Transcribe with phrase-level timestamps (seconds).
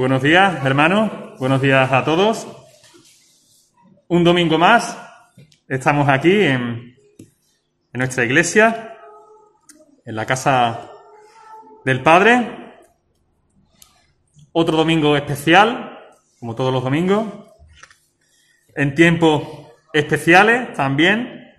[0.00, 1.10] Buenos días, hermanos.
[1.40, 2.46] Buenos días a todos.
[4.06, 4.96] Un domingo más.
[5.66, 6.96] Estamos aquí en,
[7.92, 8.96] nuestra iglesia,
[10.06, 10.90] en la casa
[11.84, 12.78] del Padre.
[14.52, 15.98] Otro domingo especial,
[16.38, 17.26] como todos los domingos.
[18.74, 19.42] En tiempos
[19.92, 21.52] especiales también.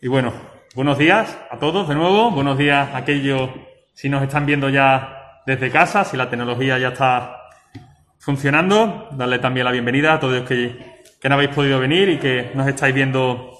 [0.00, 0.34] Y bueno,
[0.74, 2.30] buenos días a todos de nuevo.
[2.30, 3.50] Buenos días a aquellos
[3.94, 7.36] si nos están viendo ya desde casa, si la tecnología ya está
[8.18, 9.08] funcionando.
[9.12, 12.66] Darle también la bienvenida a todos los que, no habéis podido venir y que nos
[12.66, 13.58] estáis viendo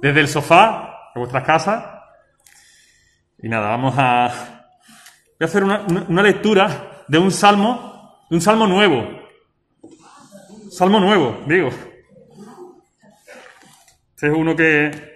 [0.00, 1.84] desde el sofá de vuestras casas.
[3.42, 8.36] Y nada, vamos a, voy a hacer una, una- una lectura de un salmo, de
[8.36, 9.06] un salmo nuevo.
[10.70, 11.68] Salmo nuevo, digo.
[14.14, 15.13] Este es uno que,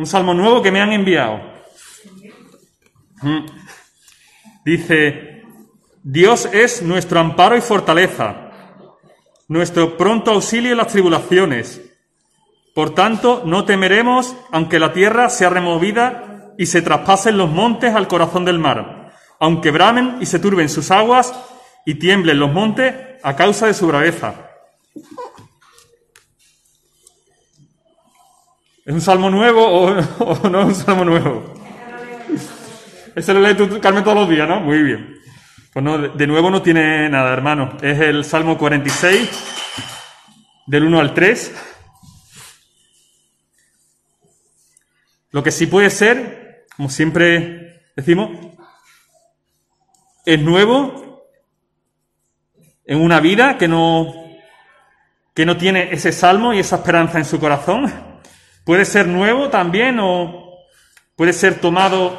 [0.00, 1.42] un salmo nuevo que me han enviado.
[3.20, 3.44] Mm.
[4.64, 5.42] Dice,
[6.02, 8.50] Dios es nuestro amparo y fortaleza,
[9.46, 11.82] nuestro pronto auxilio en las tribulaciones.
[12.74, 18.08] Por tanto, no temeremos aunque la tierra sea removida y se traspasen los montes al
[18.08, 21.34] corazón del mar, aunque bramen y se turben sus aguas
[21.84, 24.48] y tiemblen los montes a causa de su braveza.
[28.90, 31.54] ¿Es un salmo nuevo o, no es un salmo nuevo?
[33.14, 34.58] Ese lo lees tú, Carmen, todos los días, ¿no?
[34.58, 35.16] Muy bien.
[35.72, 37.76] Pues no, de, de nuevo no tiene nada, hermano.
[37.82, 39.30] Es el Salmo 46,
[40.66, 41.54] del 1 al 3.
[45.30, 48.30] Lo que sí puede ser, como siempre decimos,
[50.26, 51.28] es nuevo
[52.84, 54.12] en una vida que no,
[55.32, 58.09] que no tiene ese salmo y esa esperanza en su corazón.
[58.70, 60.54] Puede ser nuevo también o
[61.16, 62.12] puede ser tomado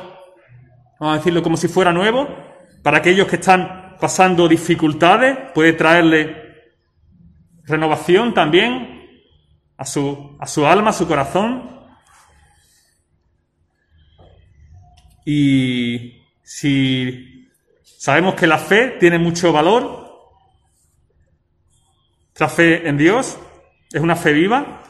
[1.00, 2.28] vamos a decirlo como si fuera nuevo,
[2.84, 6.74] para aquellos que están pasando dificultades, puede traerle
[7.64, 9.32] renovación también
[9.78, 11.86] a su, a su alma, a su corazón.
[15.26, 17.50] Y si
[17.82, 20.36] sabemos que la fe tiene mucho valor,
[22.26, 23.40] nuestra fe en Dios
[23.94, 24.82] es una fe viva,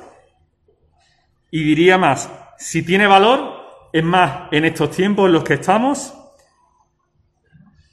[1.52, 6.14] y diría más, si tiene valor, es más, en estos tiempos en los que estamos,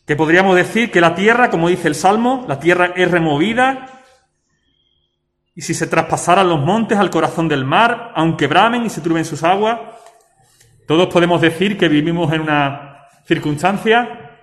[0.06, 3.86] que podríamos decir que la tierra, como dice el Salmo, la tierra es removida,
[5.54, 9.24] y si se traspasaran los montes al corazón del mar, aunque bramen y se turben
[9.24, 9.80] sus aguas,
[10.86, 14.38] todos podemos decir que vivimos en una circunstancia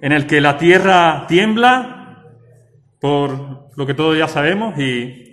[0.00, 2.24] en el que la tierra tiembla,
[3.00, 5.27] por lo que todos ya sabemos, y,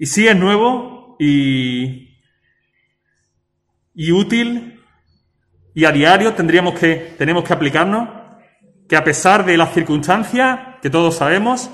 [0.00, 2.16] y sí es nuevo, y,
[3.94, 4.82] y útil
[5.74, 8.08] y a diario tendríamos que, tenemos que aplicarnos
[8.88, 11.70] que a pesar de las circunstancias que todos sabemos,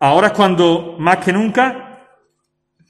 [0.00, 2.08] ahora es cuando más que nunca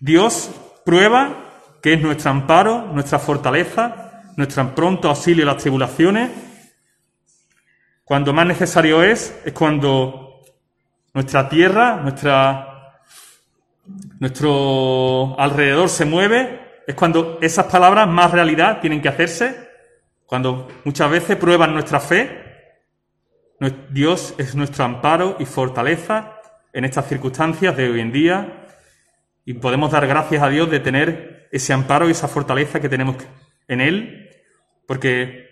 [0.01, 0.51] Dios
[0.87, 1.37] prueba
[1.83, 6.31] que es nuestro amparo, nuestra fortaleza, nuestro pronto auxilio en las tribulaciones.
[8.05, 10.41] Cuando más necesario es, es cuando
[11.13, 12.70] nuestra tierra, nuestra,
[14.21, 19.69] nuestro alrededor se mueve, es cuando esas palabras más realidad tienen que hacerse,
[20.27, 22.77] cuando muchas veces prueban nuestra fe.
[23.91, 26.37] Dios es nuestro amparo y fortaleza
[26.73, 28.67] en estas circunstancias de hoy en día
[29.45, 33.17] y podemos dar gracias a Dios de tener ese amparo y esa fortaleza que tenemos
[33.69, 34.31] en Él,
[34.87, 35.49] porque,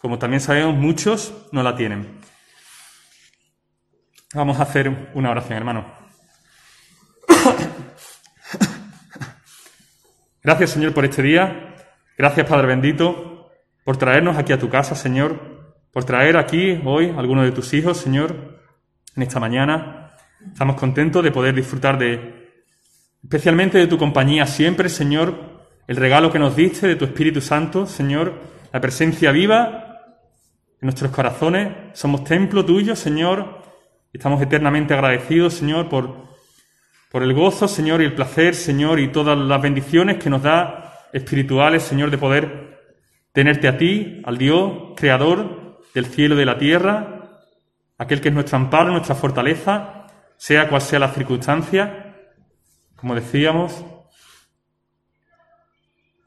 [0.00, 2.20] como también sabemos, muchos no la tienen.
[4.34, 6.00] Vamos a hacer una oración, hermano.
[10.42, 11.74] Gracias, Señor, por este día.
[12.16, 13.50] Gracias, Padre bendito,
[13.84, 15.38] por traernos aquí a tu casa, Señor,
[15.92, 18.58] por traer aquí hoy a algunos de tus hijos, Señor,
[19.16, 20.12] en esta mañana.
[20.50, 22.62] Estamos contentos de poder disfrutar de,
[23.22, 25.34] especialmente de tu compañía siempre, Señor,
[25.86, 28.32] el regalo que nos diste de tu Espíritu Santo, Señor,
[28.72, 29.98] la presencia viva
[30.80, 31.68] en nuestros corazones.
[31.92, 33.60] Somos templo tuyo, Señor,
[34.10, 36.29] estamos eternamente agradecidos, Señor, por,
[37.10, 41.08] por el gozo, Señor, y el placer, Señor, y todas las bendiciones que nos da
[41.12, 42.78] espirituales, Señor, de poder
[43.32, 47.40] tenerte a ti, al Dios, creador del cielo y de la tierra,
[47.98, 52.14] aquel que es nuestro amparo, nuestra fortaleza, sea cual sea la circunstancia,
[52.94, 53.84] como decíamos,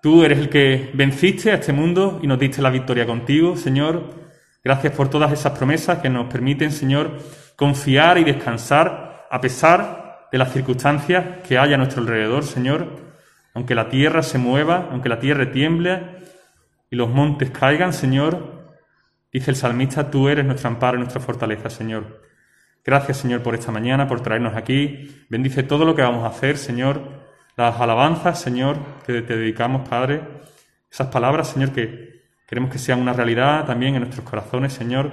[0.02, 4.22] tú eres el que venciste a este mundo y nos diste la victoria contigo, Señor.
[4.62, 7.20] Gracias por todas esas promesas que nos permiten, Señor,
[7.56, 10.03] confiar y descansar a pesar
[10.34, 12.88] de las circunstancias que haya a nuestro alrededor, Señor.
[13.54, 16.02] aunque la tierra se mueva, aunque la tierra tiemble
[16.90, 18.74] y los montes caigan, Señor,
[19.32, 22.24] dice el salmista, tú eres nuestro amparo y nuestra fortaleza, Señor.
[22.84, 25.24] Gracias, Señor, por esta mañana, por traernos aquí.
[25.30, 27.00] Bendice todo lo que vamos a hacer, Señor.
[27.56, 30.24] Las alabanzas, Señor, que te dedicamos, Padre.
[30.92, 35.12] Esas palabras, Señor, que queremos que sean una realidad también en nuestros corazones, Señor.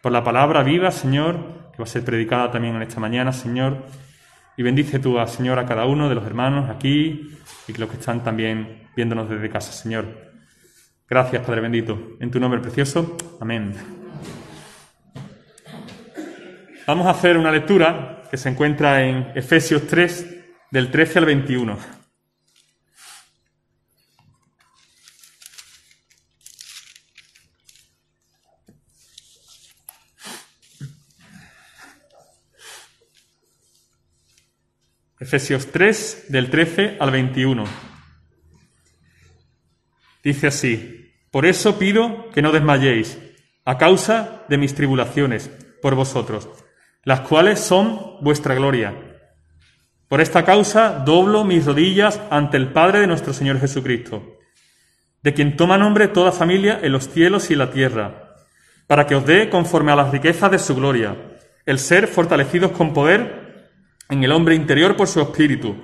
[0.00, 1.36] Por la palabra viva, Señor,
[1.72, 3.84] que va a ser predicada también en esta mañana, Señor.
[4.56, 7.30] Y bendice tú, Señor, a cada uno de los hermanos aquí
[7.68, 10.04] y los que están también viéndonos desde casa, Señor.
[11.08, 12.16] Gracias, Padre bendito.
[12.20, 13.16] En tu nombre precioso.
[13.40, 13.74] Amén.
[16.86, 22.01] Vamos a hacer una lectura que se encuentra en Efesios 3, del 13 al 21.
[35.22, 37.64] Efesios 3, del 13 al 21.
[40.22, 43.18] Dice así, por eso pido que no desmayéis,
[43.64, 46.48] a causa de mis tribulaciones por vosotros
[47.04, 48.94] las cuales son vuestra gloria.
[50.08, 54.38] Por esta causa doblo mis rodillas ante el Padre de nuestro Señor Jesucristo,
[55.22, 58.36] de quien toma nombre toda familia en los cielos y la tierra,
[58.86, 61.16] para que os dé, conforme a las riquezas de su gloria,
[61.66, 63.41] el ser fortalecidos con poder
[64.12, 65.74] en el hombre interior por su espíritu,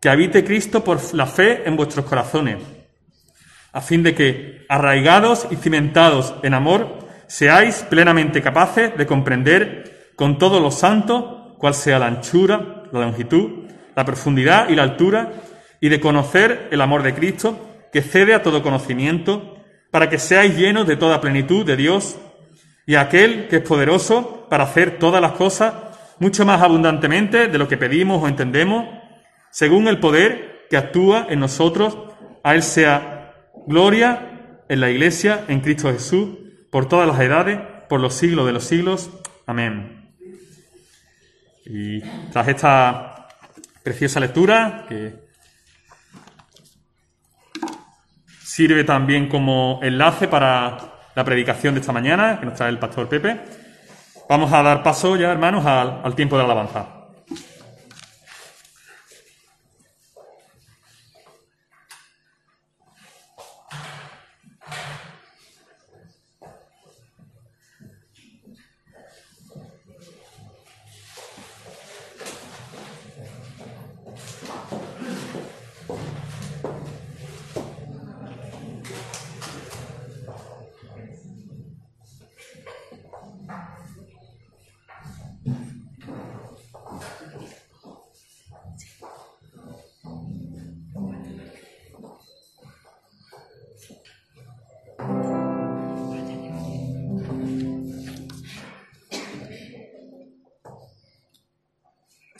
[0.00, 2.58] que habite Cristo por la fe en vuestros corazones,
[3.72, 10.38] a fin de que, arraigados y cimentados en amor, seáis plenamente capaces de comprender con
[10.38, 13.64] todos los santos, cuál sea la anchura, la longitud,
[13.96, 15.32] la profundidad y la altura,
[15.80, 19.56] y de conocer el amor de Cristo, que cede a todo conocimiento,
[19.90, 22.16] para que seáis llenos de toda plenitud de Dios,
[22.86, 25.91] y aquel que es poderoso para hacer todas las cosas
[26.22, 28.86] mucho más abundantemente de lo que pedimos o entendemos,
[29.50, 31.98] según el poder que actúa en nosotros,
[32.44, 33.34] a Él sea
[33.66, 36.38] gloria en la Iglesia, en Cristo Jesús,
[36.70, 37.58] por todas las edades,
[37.88, 39.10] por los siglos de los siglos.
[39.46, 40.14] Amén.
[41.64, 43.26] Y tras esta
[43.82, 45.14] preciosa lectura, que
[48.44, 50.78] sirve también como enlace para
[51.16, 53.40] la predicación de esta mañana, que nos trae el pastor Pepe,
[54.32, 57.01] vamos a dar paso ya, hermanos, al, al tiempo de alabanza.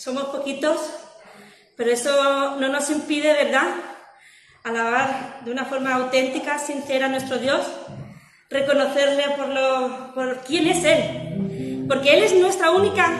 [0.02, 0.80] Somos poquitos,
[1.76, 3.68] pero eso no nos impide, ¿verdad?,
[4.64, 7.60] alabar de una forma auténtica, sincera a nuestro Dios,
[8.50, 13.12] reconocerle por, lo, por quién es Él, porque Él es nuestra única,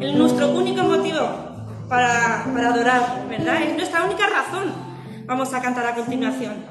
[0.00, 3.62] nuestro único motivo para, para adorar, ¿verdad?
[3.62, 4.74] Es nuestra única razón.
[5.26, 6.66] Vamos a cantar a continuación.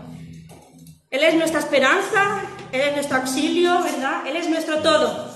[1.09, 2.41] Él es nuestra esperanza,
[2.73, 4.27] Él es nuestro auxilio, ¿verdad?
[4.27, 5.33] Él es nuestro todo,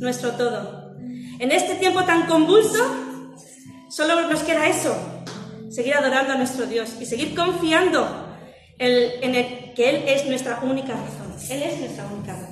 [0.00, 0.96] nuestro todo.
[1.38, 3.07] En este tiempo tan convulso,
[3.88, 4.94] Solo nos queda eso,
[5.70, 8.36] seguir adorando a nuestro Dios y seguir confiando
[8.78, 11.34] en el, que Él es nuestra única razón.
[11.50, 12.47] Él es nuestra única razón.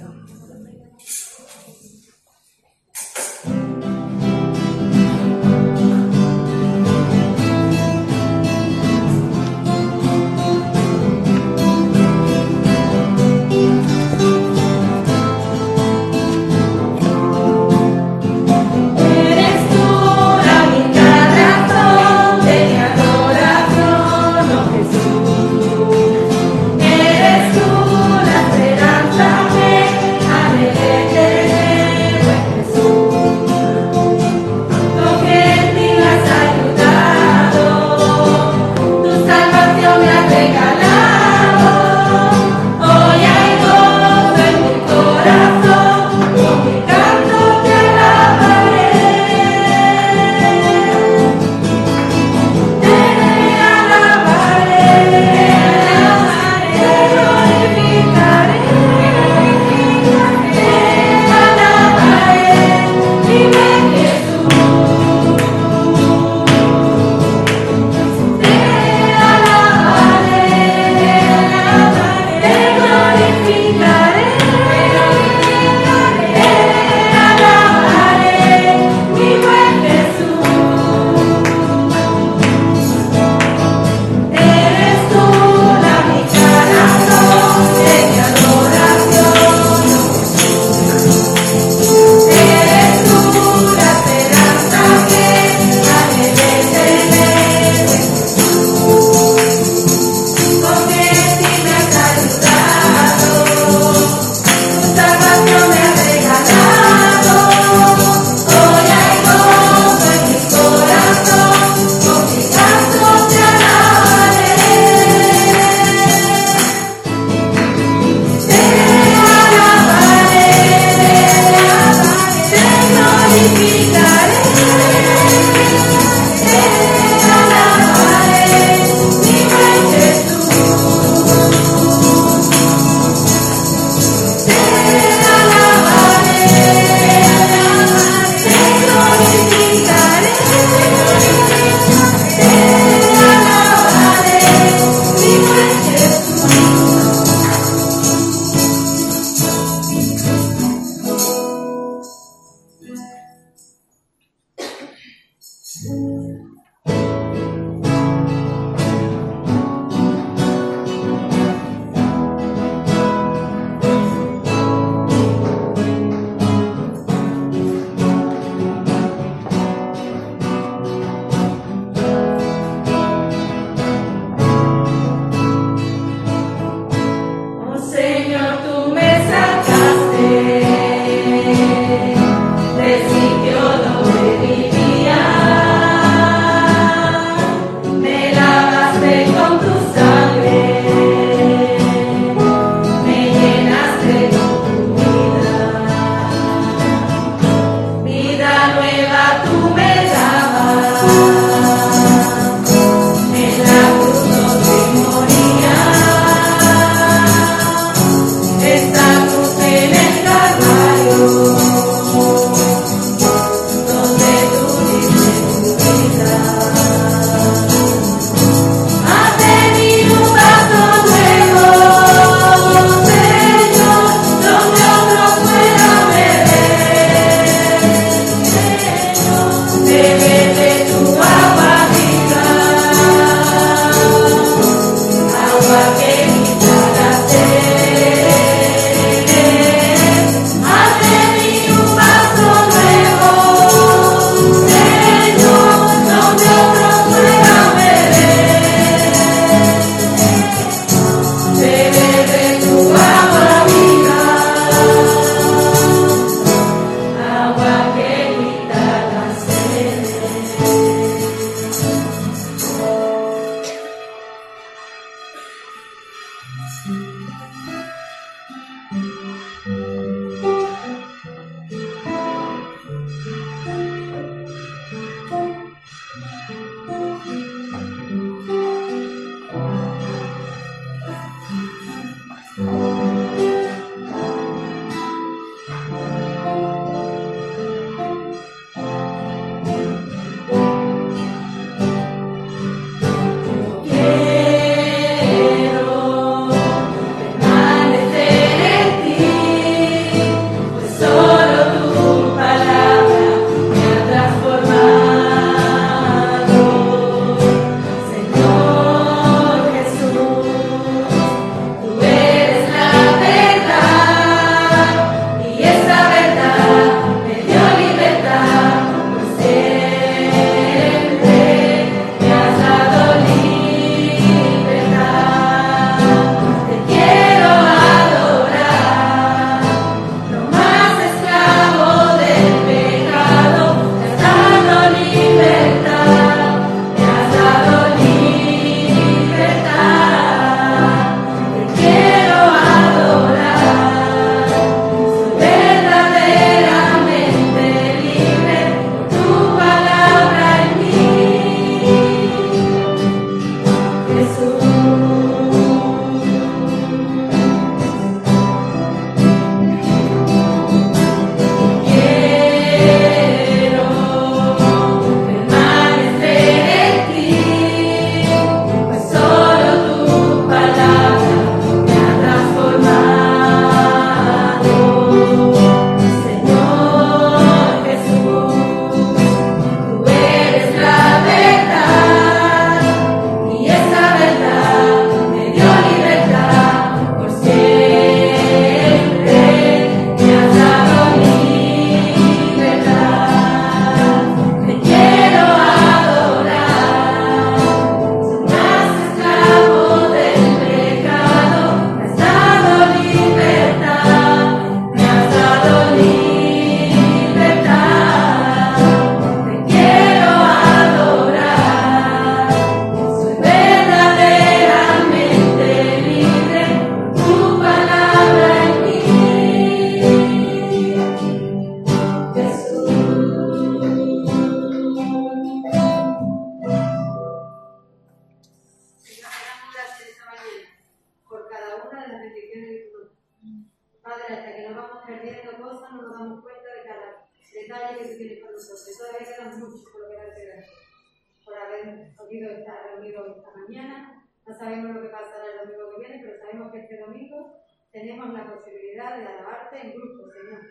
[446.56, 447.60] Que este domingo
[447.92, 450.62] tenemos la posibilidad de alabarte en grupo, Señor.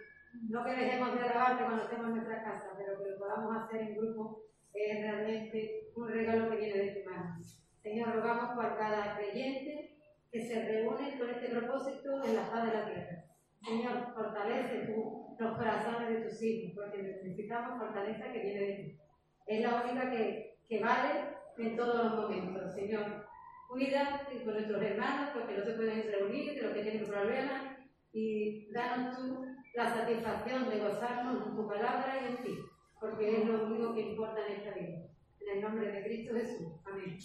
[0.49, 3.81] No que dejemos de alabarte cuando estemos en nuestra casa, pero que lo podamos hacer
[3.81, 4.41] en grupo
[4.73, 7.37] es realmente un regalo que viene de tu mano.
[7.83, 9.95] Señor, rogamos por cada creyente
[10.31, 13.25] que se reúne con este propósito en la paz de la tierra.
[13.63, 18.99] Señor, fortalece tú los corazones de tus hijos, porque necesitamos fortaleza que viene de ti.
[19.45, 23.25] Es la única que, que vale en todos los momentos, Señor
[23.67, 27.77] cuídate con nuestros hermanos porque no se pueden reunir, que los que tienen problemas,
[28.13, 29.45] y danos tú
[29.75, 32.57] la satisfacción de gozarnos en tu palabra y en ti,
[32.99, 34.97] porque es lo único que importa en esta vida.
[35.41, 36.67] En el nombre de Cristo Jesús.
[36.85, 37.17] Amén.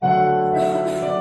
[0.00, 1.17] Amén.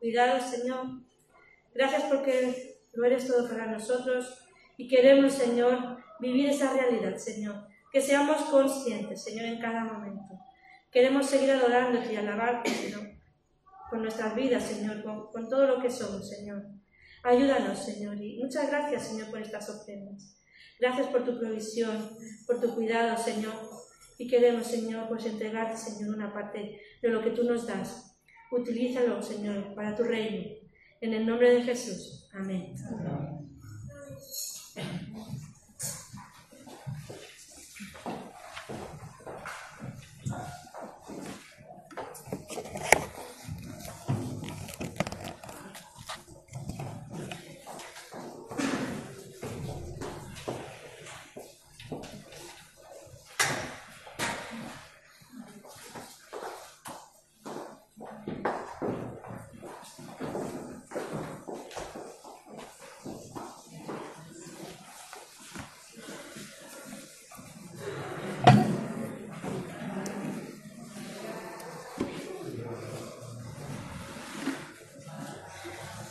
[0.00, 0.86] Cuidado, Señor.
[1.74, 4.46] Gracias porque lo eres todo para nosotros
[4.76, 7.66] y queremos, Señor, vivir esa realidad, Señor.
[7.92, 10.38] Que seamos conscientes, Señor, en cada momento.
[10.90, 13.02] Queremos seguir adorándote y alabarte, Señor,
[13.90, 16.62] con nuestras vidas, Señor, con, con todo lo que somos, Señor.
[17.22, 20.40] Ayúdanos, Señor, y muchas gracias, Señor, por estas ofrendas.
[20.78, 22.10] Gracias por tu provisión,
[22.46, 23.54] por tu cuidado, Señor.
[24.18, 28.13] Y queremos, Señor, pues entregarte, Señor, una parte de lo que tú nos das.
[28.54, 30.44] Utilízalo, Señor, para tu reino.
[31.00, 32.28] En el nombre de Jesús.
[32.32, 32.74] Amén.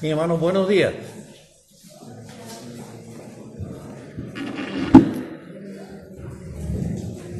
[0.04, 0.94] Mi buenos días.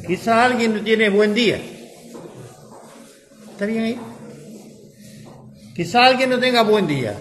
[0.06, 1.60] Quizá alguien no tiene buen día.
[3.50, 4.00] ¿Está bien ahí?
[5.76, 7.14] Quizá alguien no tenga buen día.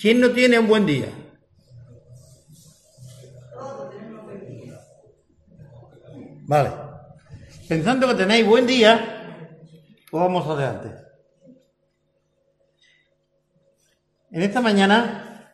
[0.00, 1.06] ¿Quién no tiene un buen día?
[6.48, 6.70] Vale.
[7.68, 9.46] Pensando que tenéis buen día,
[10.10, 11.11] pues vamos adelante.
[14.34, 15.52] En esta mañana,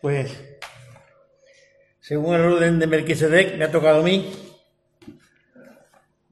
[0.00, 0.42] pues,
[2.00, 4.32] según el orden de Melquisedec, me ha tocado a mí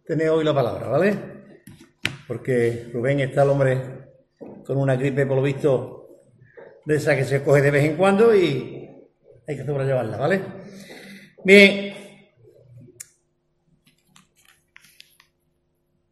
[0.07, 1.15] tener hoy la palabra, ¿vale?
[2.27, 3.79] Porque Rubén está el hombre
[4.65, 6.23] con una gripe, por lo visto,
[6.87, 8.89] de esa que se coge de vez en cuando y
[9.47, 10.41] hay que sobrellevarla, ¿vale?
[11.45, 11.95] Bien.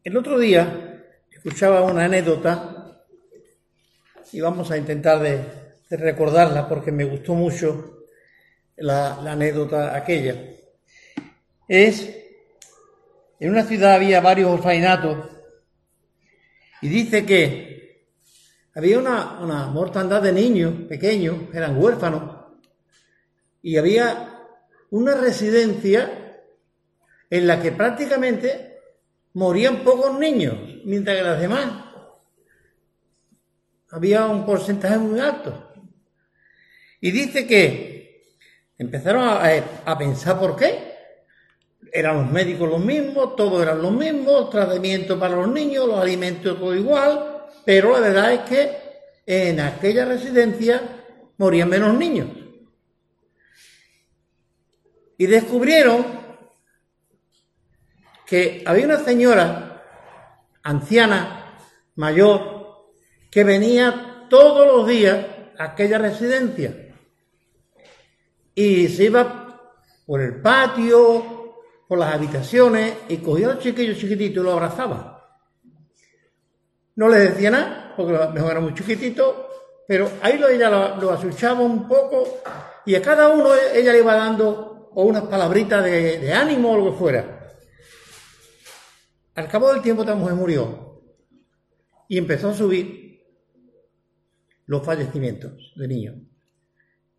[0.03, 2.76] El otro día escuchaba una anécdota
[4.31, 8.03] y vamos a intentar de, recordarla porque me gustó mucho
[8.75, 10.35] la, la, anécdota aquella.
[11.67, 12.13] Es,
[13.39, 15.29] en una ciudad había varios orfanatos
[16.81, 18.05] y dice que
[18.75, 22.37] había una, una mortandad de niños pequeños, eran huérfanos,
[23.61, 24.45] y había
[24.91, 26.43] una residencia
[27.29, 28.79] en la que prácticamente
[29.33, 31.86] morían pocos niños, mientras que las demás
[33.91, 35.73] había un porcentaje muy alto.
[36.99, 38.23] Y dice que
[38.77, 39.41] empezaron a,
[39.85, 40.95] a, pensar por qué.
[41.91, 46.59] Eran los médicos los mismos, todos eran los mismos, tratamiento para los niños, los alimentos
[46.59, 48.77] todo igual, pero la verdad es que
[49.25, 50.81] en aquella residencia
[51.37, 52.27] morían menos niños.
[55.17, 56.05] Y descubrieron
[58.25, 59.83] que había una señora
[60.61, 61.57] anciana,
[61.95, 62.56] mayor,
[63.37, 65.23] que venía todos los días
[65.59, 66.75] a aquella residencia
[68.55, 69.61] y se iba
[70.07, 71.53] por el patio,
[71.87, 75.39] por las habitaciones y cogía a los chiquillos chiquititos y los abrazaba.
[76.95, 79.49] No les decía nada, porque mejor era muy chiquitito,
[79.87, 82.41] pero ahí lo, ella lo, lo asuchaba un poco
[82.87, 86.91] y a cada uno ella le iba dando unas palabritas de, de ánimo o lo
[86.91, 87.53] que fuera.
[89.35, 91.03] Al cabo del tiempo esta mujer murió
[92.07, 93.06] y empezó a subir
[94.67, 96.15] los fallecimientos de niños.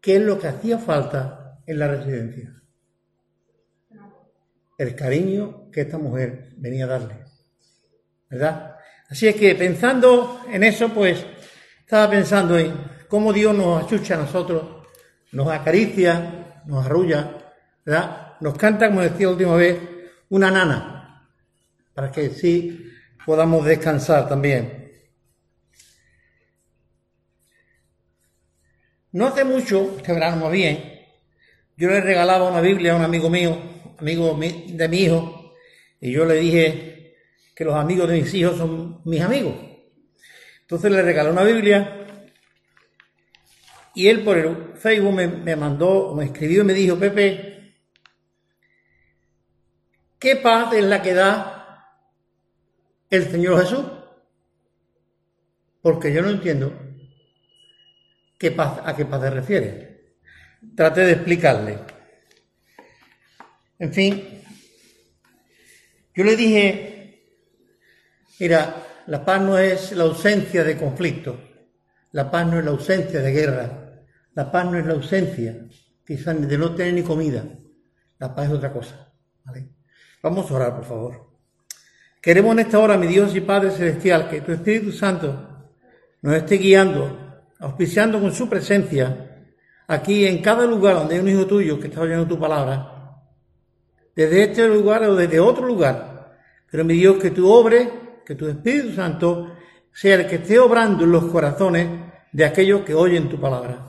[0.00, 2.54] ¿Qué es lo que hacía falta en la residencia?
[4.78, 7.24] El cariño que esta mujer venía a darle.
[8.30, 8.76] ¿Verdad?
[9.08, 11.24] Así es que pensando en eso, pues
[11.80, 12.74] estaba pensando en
[13.08, 14.86] cómo Dios nos achucha a nosotros,
[15.32, 17.38] nos acaricia, nos arrulla,
[17.84, 18.34] ¿verdad?
[18.40, 19.78] Nos canta, como decía la última vez,
[20.28, 21.26] una nana,
[21.94, 22.92] para que sí
[23.24, 24.77] podamos descansar también.
[29.12, 31.06] No hace mucho, este verano más bien,
[31.76, 33.56] yo le regalaba una Biblia a un amigo mío,
[33.98, 35.54] amigo de mi hijo,
[36.00, 37.16] y yo le dije
[37.54, 39.54] que los amigos de mis hijos son mis amigos.
[40.60, 42.06] Entonces le regalé una Biblia
[43.94, 47.76] y él por el Facebook me, me mandó, me escribió y me dijo, Pepe,
[50.18, 51.96] ¿qué paz es la que da
[53.08, 53.84] el Señor Jesús?
[55.80, 56.87] Porque yo no entiendo
[58.38, 60.14] qué paz, a qué paz se refiere.
[60.74, 61.78] Traté de explicarle.
[63.78, 64.42] En fin,
[66.14, 67.22] yo le dije,
[68.40, 68.74] mira,
[69.06, 71.40] la paz no es la ausencia de conflicto,
[72.12, 75.68] la paz no es la ausencia de guerra, la paz no es la ausencia
[76.04, 77.44] quizás de no tener ni comida,
[78.18, 79.12] la paz es otra cosa.
[80.22, 81.28] Vamos a orar, por favor.
[82.20, 85.70] Queremos en esta hora, mi Dios y Padre Celestial, que tu Espíritu Santo
[86.22, 87.27] nos esté guiando,
[87.60, 89.46] auspiciando con su presencia,
[89.86, 92.98] aquí en cada lugar donde hay un hijo tuyo que está oyendo tu palabra,
[94.14, 96.36] desde este lugar o desde otro lugar.
[96.70, 99.52] Pero mi Dios, que tu obre, que tu Espíritu Santo
[99.92, 101.88] sea el que esté obrando en los corazones
[102.32, 103.86] de aquellos que oyen tu palabra.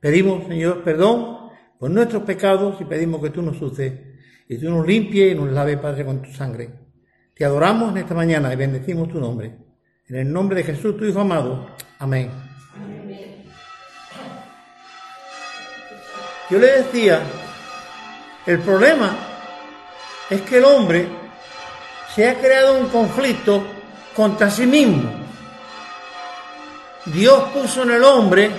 [0.00, 3.92] Pedimos, Señor, perdón por nuestros pecados y pedimos que tú nos uses
[4.48, 6.70] y tú nos limpies y nos laves, Padre, con tu sangre.
[7.34, 9.56] Te adoramos en esta mañana y bendecimos tu nombre.
[10.08, 11.68] En el nombre de Jesús, tu Hijo amado.
[11.98, 12.47] Amén.
[16.50, 17.22] Yo le decía,
[18.46, 19.14] el problema
[20.30, 21.06] es que el hombre
[22.14, 23.62] se ha creado un conflicto
[24.16, 25.10] contra sí mismo.
[27.04, 28.50] Dios puso en el hombre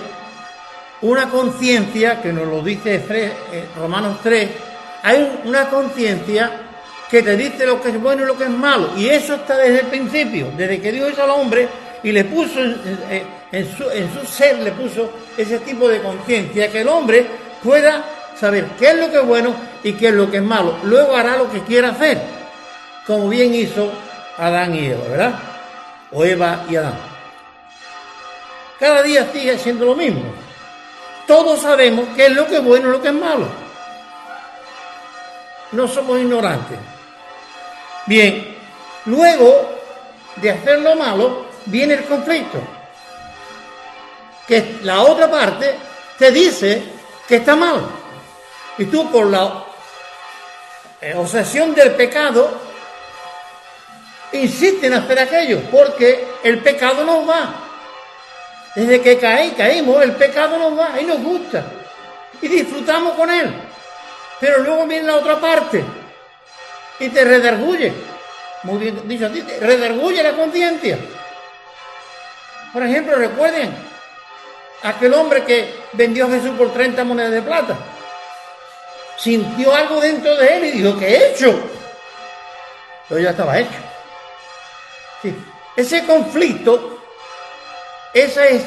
[1.02, 4.50] una conciencia, que nos lo dice eh, Romanos 3,
[5.02, 6.50] hay una conciencia
[7.10, 8.90] que te dice lo que es bueno y lo que es malo.
[8.96, 11.68] Y eso está desde el principio, desde que Dios hizo al hombre
[12.02, 16.82] y le puso en, su, en su ser, le puso ese tipo de conciencia, que
[16.82, 18.04] el hombre pueda
[18.38, 20.76] saber qué es lo que es bueno y qué es lo que es malo.
[20.84, 22.20] Luego hará lo que quiera hacer,
[23.06, 23.90] como bien hizo
[24.38, 25.34] Adán y Eva, ¿verdad?
[26.12, 26.98] O Eva y Adán.
[28.78, 30.22] Cada día sigue siendo lo mismo.
[31.26, 33.46] Todos sabemos qué es lo que es bueno y lo que es malo.
[35.72, 36.78] No somos ignorantes.
[38.06, 38.56] Bien,
[39.04, 39.70] luego
[40.36, 42.58] de hacer lo malo viene el conflicto.
[44.48, 45.74] Que la otra parte
[46.18, 46.99] te dice
[47.30, 47.80] que está mal.
[48.76, 49.64] Y tú por la
[51.14, 52.50] obsesión del pecado
[54.32, 57.54] insistes en hacer aquello, porque el pecado nos va.
[58.74, 61.64] Desde que caí, caímos, el pecado nos va y nos gusta.
[62.42, 63.54] Y disfrutamos con él.
[64.40, 65.84] Pero luego viene la otra parte
[66.98, 67.92] y te redarguye.
[68.64, 70.98] Muy bien dicho a ti, te redarguye la conciencia.
[72.72, 73.89] Por ejemplo, recuerden
[74.82, 77.76] aquel hombre que vendió a Jesús por 30 monedas de plata.
[79.18, 81.58] Sintió algo dentro de él y dijo, ¿qué he hecho?
[83.08, 83.70] Pero ya estaba hecho.
[85.76, 87.00] Ese conflicto
[88.12, 88.64] esa es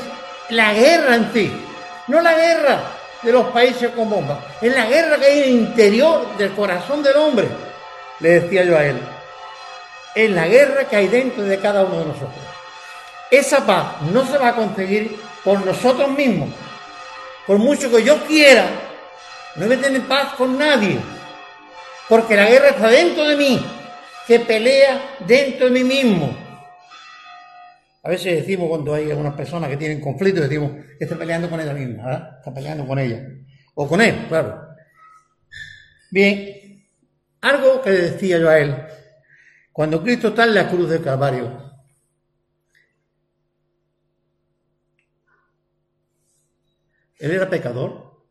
[0.50, 1.52] la guerra en ti,
[2.08, 2.80] no la guerra
[3.22, 7.04] de los países con bombas, es la guerra que hay en el interior del corazón
[7.04, 7.50] del hombre,
[8.20, 9.02] le decía yo a él.
[10.16, 12.32] Es la guerra que hay dentro de cada uno de nosotros.
[13.30, 16.50] Esa paz no se va a conseguir por nosotros mismos.
[17.46, 18.66] Por mucho que yo quiera,
[19.56, 20.98] no voy a tener paz con nadie.
[22.08, 23.66] Porque la guerra está dentro de mí,
[24.28, 26.36] que pelea dentro de mí mismo.
[28.04, 31.60] A veces decimos cuando hay algunas personas que tienen conflicto, decimos que está peleando con
[31.60, 32.38] ella misma, ¿verdad?
[32.40, 33.24] Está peleando con ella.
[33.76, 34.62] O con él, claro.
[36.12, 36.86] Bien,
[37.42, 38.76] algo que decía yo a él,
[39.72, 41.73] cuando Cristo está en la cruz del Calvario,
[47.24, 48.22] ¿él era pecador?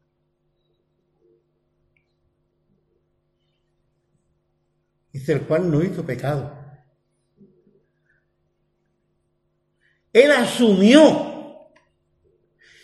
[5.10, 6.54] Dice, el cual no hizo pecado.
[10.12, 11.70] Él asumió,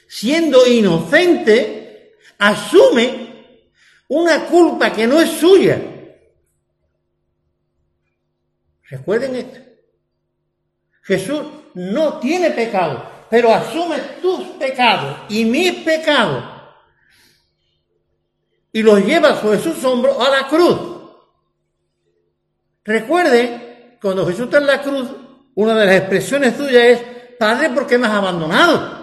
[0.09, 3.63] siendo inocente, asume
[4.09, 5.79] una culpa que no es suya.
[8.85, 9.61] Recuerden esto.
[11.03, 11.43] Jesús
[11.75, 16.45] no tiene pecado, pero asume tus pecados y mis pecados
[18.73, 20.79] y los lleva sobre sus hombros a la cruz.
[22.85, 25.09] Recuerden, cuando Jesús está en la cruz,
[25.55, 27.01] una de las expresiones suyas es,
[27.39, 28.99] Padre, ¿por qué me has abandonado?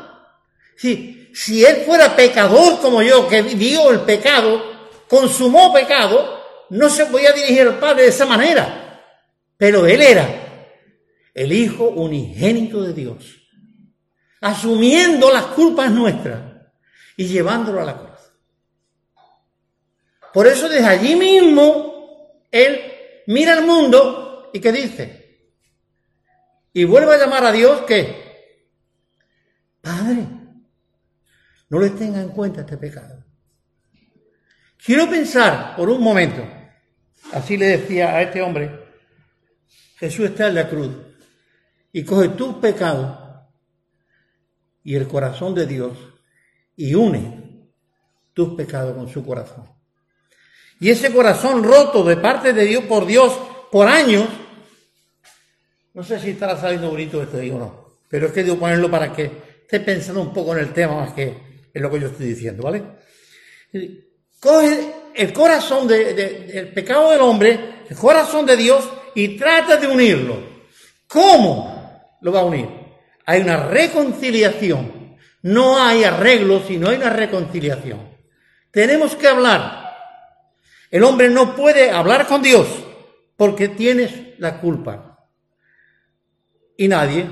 [0.77, 4.61] Si, si él fuera pecador como yo, que vivió el pecado,
[5.07, 9.03] consumó pecado, no se podía dirigir al Padre de esa manera.
[9.57, 10.27] Pero él era
[11.33, 13.44] el Hijo unigénito de Dios,
[14.45, 16.39] asumiendo las culpas nuestras
[17.17, 18.19] y llevándolo a la cruz.
[20.31, 22.79] Por eso desde allí mismo, él
[23.25, 25.49] mira al mundo y que dice,
[26.73, 28.23] y vuelve a llamar a Dios que
[29.81, 30.27] Padre,
[31.69, 33.23] no les tenga en cuenta este pecado.
[34.77, 36.47] Quiero pensar por un momento,
[37.31, 38.79] así le decía a este hombre,
[39.97, 40.91] Jesús está en la cruz
[41.91, 43.24] y coge tus pecados
[44.85, 45.97] y el corazón de Dios
[46.77, 47.71] y une
[48.33, 49.67] tus pecados con su corazón.
[50.79, 53.37] Y ese corazón roto de parte de Dios por Dios
[53.71, 54.27] por años,
[55.93, 59.11] No sé si estará saliendo bonito esto o no, pero es que debo ponerlo para
[59.13, 62.27] que esté pensando un poco en el tema más que en lo que yo estoy
[62.27, 62.83] diciendo, ¿vale?
[64.39, 70.37] Coge el corazón del pecado del hombre, el corazón de Dios y trata de unirlo.
[71.07, 72.84] ¿Cómo lo va a unir?
[73.25, 75.17] Hay una reconciliación.
[75.41, 78.09] No hay arreglo, sino hay una reconciliación.
[78.71, 79.95] Tenemos que hablar.
[80.89, 82.67] El hombre no puede hablar con Dios
[83.37, 85.27] porque tienes la culpa.
[86.77, 87.27] Y nadie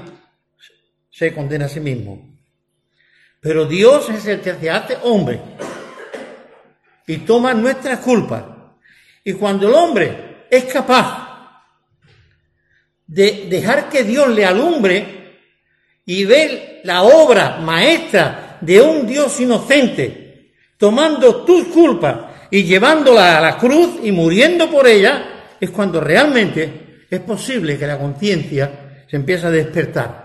[1.09, 2.37] se condena a sí mismo.
[3.39, 5.41] Pero Dios es el que se hace hombre
[7.05, 8.43] y toma nuestras culpas.
[9.23, 11.23] Y cuando el hombre es capaz
[13.05, 15.22] de dejar que Dios le alumbre
[16.05, 22.17] y ver la obra maestra de un Dios inocente, tomando tus culpas
[22.51, 27.87] y llevándola a la cruz y muriendo por ella, es cuando realmente es posible que
[27.87, 30.23] la conciencia se empiece a despertar.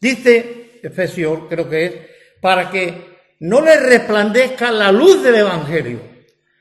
[0.00, 1.92] Dice Efesios, creo que es,
[2.40, 6.00] para que no le resplandezca la luz del Evangelio.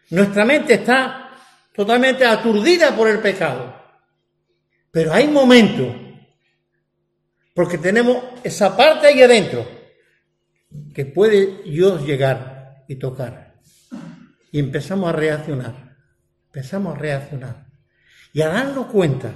[0.10, 1.32] Nuestra mente está
[1.74, 3.74] totalmente aturdida por el pecado.
[4.91, 5.88] Pero hay momentos,
[7.55, 9.67] porque tenemos esa parte ahí adentro,
[10.93, 13.55] que puede Dios llegar y tocar.
[14.51, 15.97] Y empezamos a reaccionar,
[16.45, 17.65] empezamos a reaccionar.
[18.33, 19.31] Y a darnos cuenta.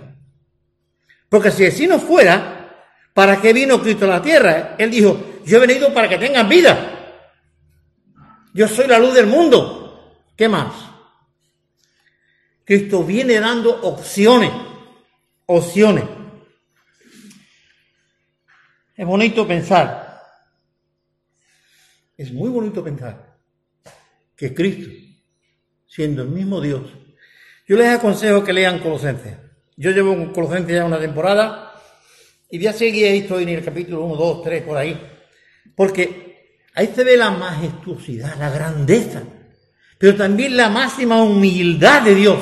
[1.30, 4.76] Porque si así no fuera, ¿para qué vino Cristo a la tierra?
[4.78, 7.00] Él dijo, yo he venido para que tengan vida
[8.54, 10.26] yo soy la luz del mundo.
[10.36, 10.74] ¿Qué más?
[12.66, 14.52] Cristo viene dando opciones,
[15.46, 16.04] opciones.
[19.00, 20.20] Es bonito pensar,
[22.18, 23.38] es muy bonito pensar
[24.36, 24.90] que Cristo,
[25.88, 26.82] siendo el mismo Dios,
[27.66, 29.38] yo les aconsejo que lean Colosenses.
[29.78, 31.72] Yo llevo un Colosenses ya una temporada
[32.50, 35.00] y ya seguí esto en el capítulo 1, 2, 3, por ahí.
[35.74, 36.30] Porque
[36.76, 39.24] Ahí se ve la majestuosidad, la grandeza,
[39.98, 42.40] pero también la máxima humildad de Dios.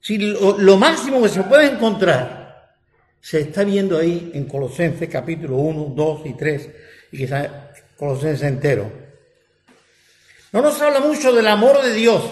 [0.00, 2.45] Si lo, máximo que se puede encontrar
[3.26, 6.70] se está viendo ahí en Colosenses capítulo 1, 2 y 3,
[7.10, 7.48] y quizás
[7.96, 8.92] Colosenses entero.
[10.52, 12.22] No nos habla mucho del amor de Dios,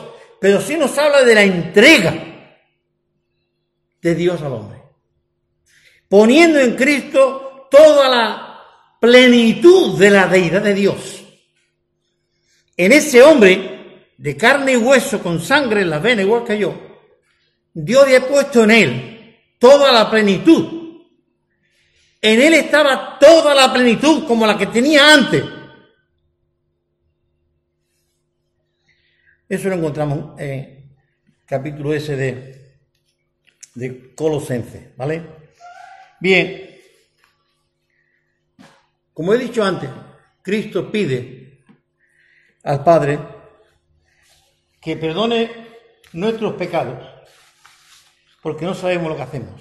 [0.41, 2.15] pero sí nos habla de la entrega
[4.01, 4.83] de Dios al hombre.
[6.09, 8.61] Poniendo en Cristo toda la
[9.01, 11.25] plenitud de la deidad de Dios.
[12.77, 16.73] En ese hombre, de carne y hueso, con sangre en la vena, igual que yo,
[17.73, 19.11] Dios había puesto en él
[19.59, 20.84] toda la plenitud.
[22.27, 25.45] En él estaba toda la plenitud como la que tenía antes.
[29.47, 30.91] Eso lo encontramos en
[31.45, 32.79] capítulo ese de,
[33.75, 35.23] de Colosense, ¿vale?
[36.19, 36.81] Bien,
[39.13, 39.91] como he dicho antes,
[40.41, 41.63] Cristo pide
[42.63, 43.19] al Padre
[44.81, 45.51] que perdone
[46.15, 47.07] nuestros pecados,
[48.41, 49.61] porque no sabemos lo que hacemos.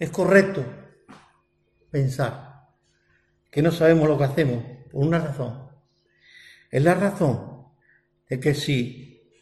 [0.00, 0.77] Es correcto
[1.98, 2.68] pensar
[3.50, 5.68] que no sabemos lo que hacemos por una razón.
[6.70, 7.66] Es la razón
[8.28, 9.32] de que si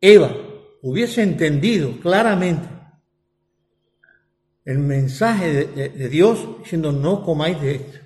[0.00, 0.34] Eva
[0.82, 2.68] hubiese entendido claramente
[4.64, 7.98] el mensaje de, Dios diciendo no comáis de esto.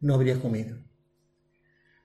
[0.00, 0.76] No habría comido.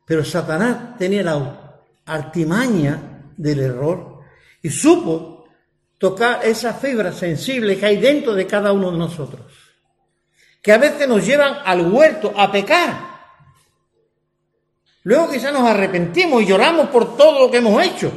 [0.08, 4.22] Pero Satanás tenía la artimaña del error
[4.64, 5.39] y supo
[6.00, 9.46] tocar esa fibra sensible que hay dentro de cada uno de nosotros,
[10.62, 13.10] que a veces nos llevan al huerto a pecar.
[15.04, 18.12] Luego quizás nos arrepentimos y lloramos por todo lo que hemos hecho,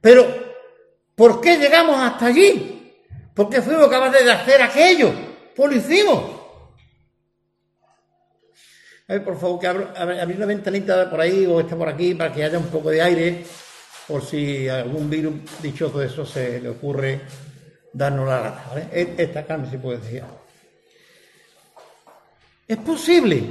[0.00, 0.26] pero
[1.16, 2.92] ¿por qué llegamos hasta allí?
[3.34, 5.12] ¿Por qué fuimos capaces de hacer aquello?
[5.56, 6.34] Pues lo hicimos.
[9.06, 12.32] A ver, por favor, que abrir una ventanita por ahí o está por aquí para
[12.32, 13.44] que haya un poco de aire,
[14.06, 17.20] por si algún virus dichoso de eso se le ocurre
[17.92, 18.64] darnos la.
[18.68, 18.88] ¿vale?
[18.92, 20.22] E, esta carne se puede decir.
[22.66, 23.44] Es posible.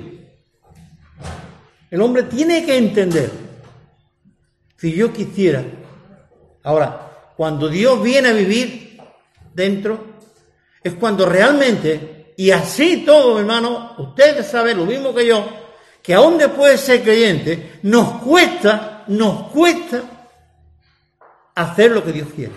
[1.89, 3.31] El hombre tiene que entender.
[4.77, 5.63] Si yo quisiera.
[6.63, 8.97] Ahora, cuando Dios viene a vivir,
[9.53, 10.13] dentro,
[10.83, 15.45] es cuando realmente, y así todo, hermano, ustedes saben lo mismo que yo,
[16.01, 20.12] que aún después de ser creyente, nos cuesta, nos cuesta
[21.55, 22.53] hacer lo que Dios quiere.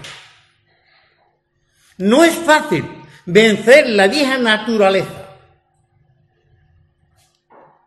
[1.98, 2.84] No es fácil
[3.24, 5.26] vencer la vieja naturaleza.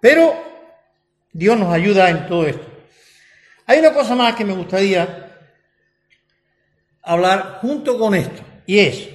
[0.01, 0.33] Pero
[1.31, 2.65] Dios nos ayuda en todo esto.
[3.65, 5.29] Hay una cosa más que me gustaría
[7.03, 9.09] hablar junto con esto, y es,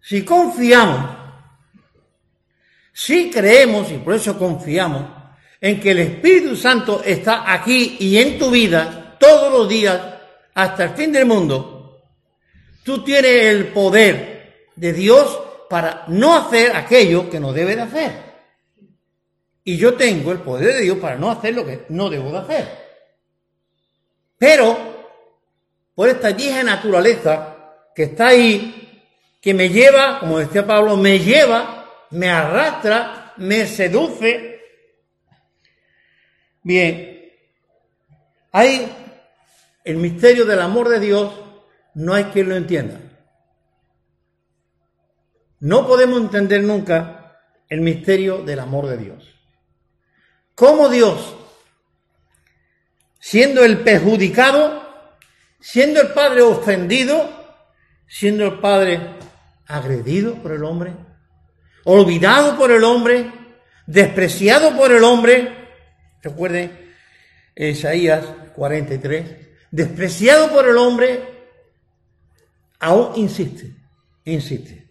[0.00, 1.16] si confiamos,
[2.92, 5.15] si creemos, y por eso confiamos,
[5.66, 10.00] en que el Espíritu Santo está aquí y en tu vida todos los días
[10.54, 12.02] hasta el fin del mundo,
[12.84, 18.12] tú tienes el poder de Dios para no hacer aquello que no debe de hacer.
[19.64, 22.38] Y yo tengo el poder de Dios para no hacer lo que no debo de
[22.38, 22.68] hacer.
[24.38, 24.78] Pero,
[25.96, 27.56] por esta vieja naturaleza
[27.92, 29.02] que está ahí,
[29.42, 34.55] que me lleva, como decía Pablo, me lleva, me arrastra, me seduce.
[36.66, 37.32] Bien,
[38.50, 38.92] hay
[39.84, 41.32] el misterio del amor de Dios,
[41.94, 42.98] no hay quien lo entienda.
[45.60, 47.38] No podemos entender nunca
[47.68, 49.36] el misterio del amor de Dios
[50.56, 51.36] cómo Dios,
[53.20, 54.82] siendo el perjudicado,
[55.60, 57.30] siendo el Padre ofendido,
[58.08, 59.00] siendo el Padre
[59.66, 60.94] agredido por el hombre,
[61.84, 63.30] olvidado por el hombre,
[63.86, 65.65] despreciado por el hombre,
[66.28, 66.94] recuerden
[67.54, 68.24] Isaías
[68.54, 69.24] 43,
[69.70, 71.20] despreciado por el hombre,
[72.80, 73.74] aún insiste,
[74.24, 74.86] insiste.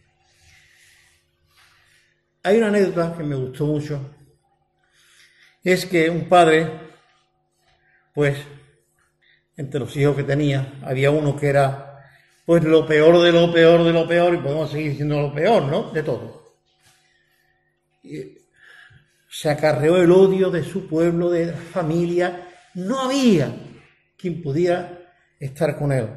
[2.44, 4.16] Hay una anécdota que me gustó mucho
[5.64, 6.72] es que un padre,
[8.14, 8.38] pues,
[9.58, 12.08] entre los hijos que tenía, había uno que era,
[12.46, 15.64] pues, lo peor de lo peor de lo peor, y podemos seguir diciendo lo peor,
[15.64, 15.90] ¿no?
[15.92, 16.54] De todo.
[19.38, 22.48] Se acarreó el odio de su pueblo, de la familia.
[22.74, 23.54] No había
[24.18, 26.08] quien pudiera estar con él,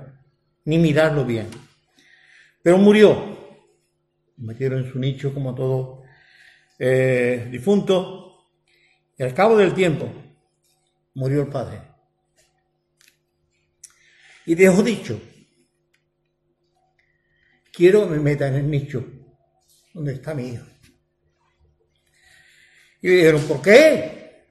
[0.65, 1.49] ni mirarlo bien.
[2.63, 3.37] Pero murió.
[4.37, 6.05] Metieron en su nicho como todo
[6.79, 8.53] eh, difunto
[9.19, 10.09] y al cabo del tiempo
[11.15, 11.83] murió el padre.
[14.47, 15.21] Y dejó dicho,
[17.73, 19.05] quiero que me meta en el nicho
[19.93, 20.65] donde está mi hijo.
[23.09, 24.45] Y dijeron, ¿por qué?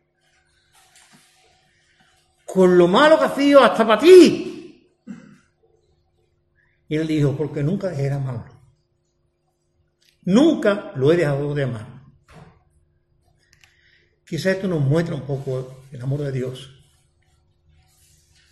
[2.44, 4.98] Con lo malo que ha sido hasta para ti.
[6.90, 8.60] Y él dijo, porque nunca dejé de amarlo.
[10.24, 11.86] Nunca lo he dejado de amar.
[14.26, 16.84] Quizá esto nos muestra un poco el amor de Dios.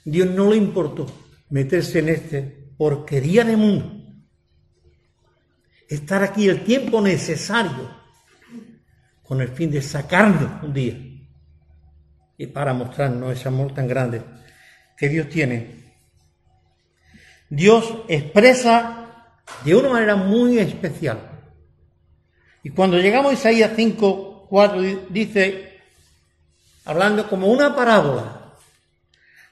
[0.03, 1.07] Dios no le importó
[1.49, 2.41] meterse en este
[2.77, 3.91] porquería de mundo.
[5.89, 8.04] Estar aquí el tiempo necesario
[9.27, 10.97] con el fin de sacarnos un día
[12.37, 14.21] y para mostrarnos ese amor tan grande
[14.97, 15.85] que Dios tiene.
[17.49, 19.05] Dios expresa
[19.63, 21.19] de una manera muy especial.
[22.63, 25.79] Y cuando llegamos a Isaías 5, 4 dice,
[26.85, 28.53] hablando como una parábola,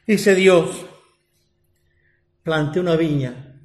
[0.05, 0.85] dice Dios,
[2.41, 3.61] planté una viña,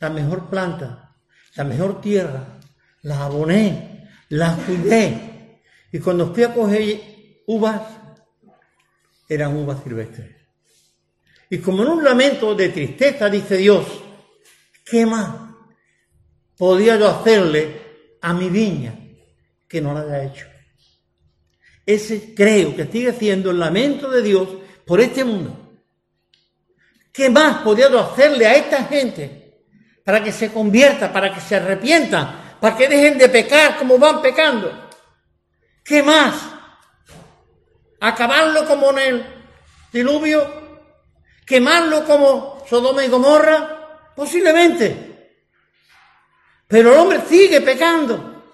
[0.00, 1.16] la mejor planta,
[1.56, 2.58] la mejor tierra,
[3.02, 5.35] la aboné, la cuidé,
[5.96, 7.80] y cuando fui a coger uvas,
[9.30, 10.28] eran uvas silvestres.
[11.48, 13.86] Y como en un lamento de tristeza, dice Dios,
[14.84, 15.54] ¿qué más
[16.58, 18.94] podía yo hacerle a mi viña
[19.66, 20.46] que no la haya hecho?
[21.86, 24.50] Ese creo que sigue siendo el lamento de Dios
[24.84, 25.80] por este mundo.
[27.10, 29.62] ¿Qué más podía hacerle a esta gente
[30.04, 34.20] para que se convierta, para que se arrepientan, para que dejen de pecar como van
[34.20, 34.85] pecando?
[35.86, 36.34] ¿Qué más?
[38.00, 39.26] ¿Acabarlo como en el
[39.92, 40.66] diluvio?
[41.46, 44.12] ¿Quemarlo como Sodoma y Gomorra?
[44.16, 45.44] Posiblemente.
[46.66, 48.52] Pero el hombre sigue pecando.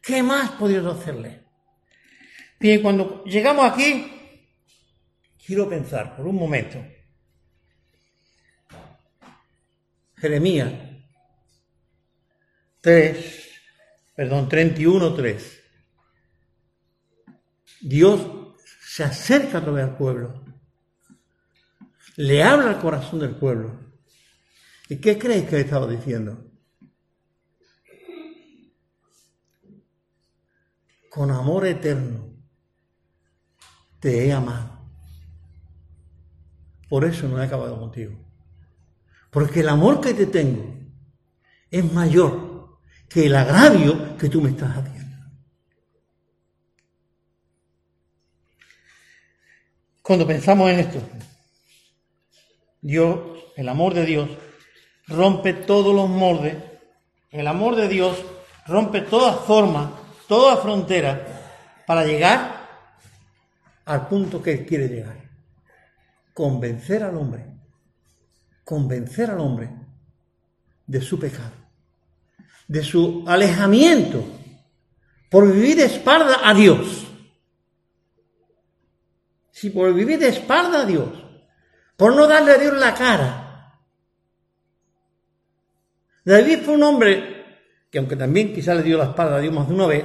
[0.00, 1.44] ¿Qué más podía hacerle?
[2.58, 4.48] Bien, cuando llegamos aquí,
[5.44, 6.82] quiero pensar por un momento.
[10.16, 10.72] Jeremías
[12.80, 13.41] 3,
[14.22, 15.62] perdón, 31, 3.
[17.80, 20.44] Dios se acerca a través del pueblo.
[22.14, 23.80] Le habla al corazón del pueblo.
[24.88, 26.48] ¿Y qué creéis que he estado diciendo?
[31.10, 32.32] Con amor eterno
[33.98, 34.88] te he amado.
[36.88, 38.16] Por eso no he acabado contigo.
[39.32, 40.76] Porque el amor que te tengo
[41.72, 42.41] es mayor
[43.12, 45.16] que el agravio que tú me estás haciendo.
[50.02, 51.00] Cuando pensamos en esto,
[52.80, 53.18] Dios,
[53.56, 54.30] el amor de Dios,
[55.06, 56.56] rompe todos los moldes.
[57.30, 58.24] El amor de Dios
[58.66, 59.90] rompe todas formas,
[60.26, 61.20] todas fronteras
[61.86, 62.68] para llegar
[63.84, 65.20] al punto que quiere llegar.
[66.34, 67.44] convencer al hombre,
[68.64, 69.70] convencer al hombre
[70.86, 71.61] de su pecado,
[72.68, 74.24] de su alejamiento
[75.30, 77.06] por vivir de espalda a Dios.
[79.50, 81.08] Si por vivir de espalda a Dios,
[81.96, 83.78] por no darle a Dios la cara.
[86.24, 87.32] David fue un hombre
[87.90, 90.04] que aunque también quizá le dio la espalda a Dios más de una vez,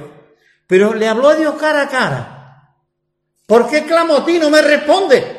[0.66, 2.74] pero le habló a Dios cara a cara.
[3.46, 5.38] ¿Por qué clamo a ti no me responde?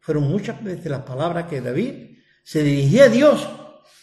[0.00, 3.48] Fueron muchas veces las palabras que David se dirigía a Dios.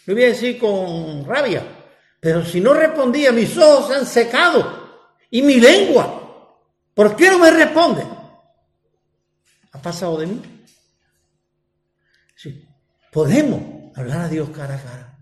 [0.06, 1.62] Lo voy a decir con rabia.
[2.20, 6.20] Pero si no respondía, mis ojos se han secado y mi lengua.
[6.94, 8.06] ¿Por qué no me responde?
[9.72, 10.42] ¿Ha pasado de mí?
[12.36, 12.68] Sí.
[13.10, 15.18] Podemos hablar a Dios cara a cara.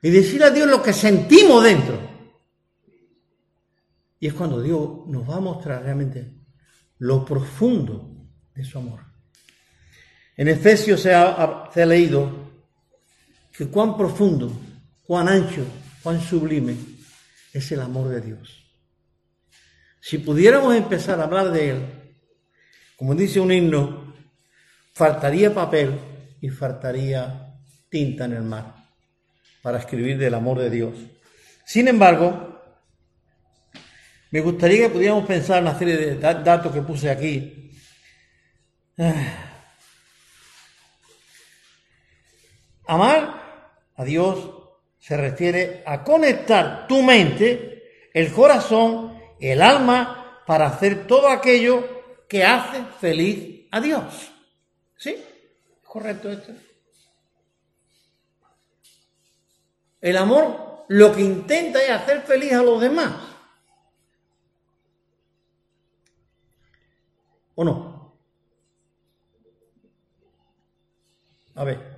[0.00, 2.12] Y decir a Dios lo que sentimos dentro.
[4.18, 6.32] Y es cuando Dios nos va a mostrar realmente
[6.98, 9.00] lo profundo de su amor.
[10.36, 12.41] En Efesios se ha, leído
[13.52, 14.50] que cuán profundo,
[15.02, 15.64] cuán ancho,
[16.02, 16.76] cuán sublime
[17.52, 18.64] es el amor de Dios.
[20.00, 21.86] Si pudiéramos empezar a hablar de Él,
[22.96, 24.14] como dice un himno,
[24.94, 25.98] faltaría papel
[26.40, 27.54] y faltaría
[27.88, 28.74] tinta en el mar
[29.60, 30.94] para escribir del amor de Dios.
[31.64, 32.60] Sin embargo,
[34.30, 37.70] me gustaría que pudiéramos pensar en una serie de datos que puse aquí.
[38.98, 39.52] Ah,
[42.86, 43.41] Amar
[44.02, 44.50] a Dios
[44.98, 52.44] se refiere a conectar tu mente, el corazón, el alma, para hacer todo aquello que
[52.44, 54.32] hace feliz a Dios.
[54.96, 55.10] ¿Sí?
[55.10, 56.52] ¿Es correcto esto?
[60.00, 63.14] El amor lo que intenta es hacer feliz a los demás.
[67.54, 68.16] ¿O no?
[71.54, 71.91] A ver.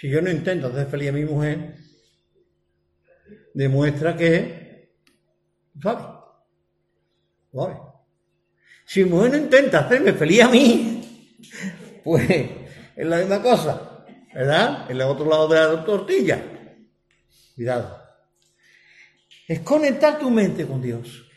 [0.00, 1.74] Si yo no intento hacer feliz a mi mujer,
[3.52, 4.94] demuestra que,
[5.82, 6.04] ¿sabe?
[7.52, 7.76] ¿Sabe?
[8.86, 11.36] Si mi mujer no intenta hacerme feliz a mí,
[12.04, 12.30] pues
[12.96, 14.90] es la misma cosa, ¿verdad?
[14.90, 16.42] En el otro lado de la tortilla.
[17.54, 18.02] Cuidado.
[19.46, 21.28] Es conectar tu mente con Dios.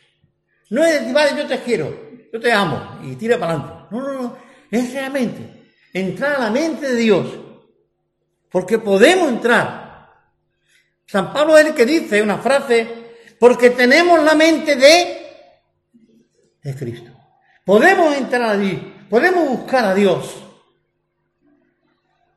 [0.70, 3.88] No es decir, vale, yo te quiero, yo te amo y tira para adelante.
[3.90, 4.38] No, no, no.
[4.70, 7.43] Es realmente entrar a la mente de Dios
[8.54, 10.14] porque podemos entrar.
[11.06, 12.86] San Pablo es el que dice una frase,
[13.36, 15.26] porque tenemos la mente de,
[16.62, 17.10] de Cristo.
[17.64, 20.36] Podemos entrar allí, podemos buscar a Dios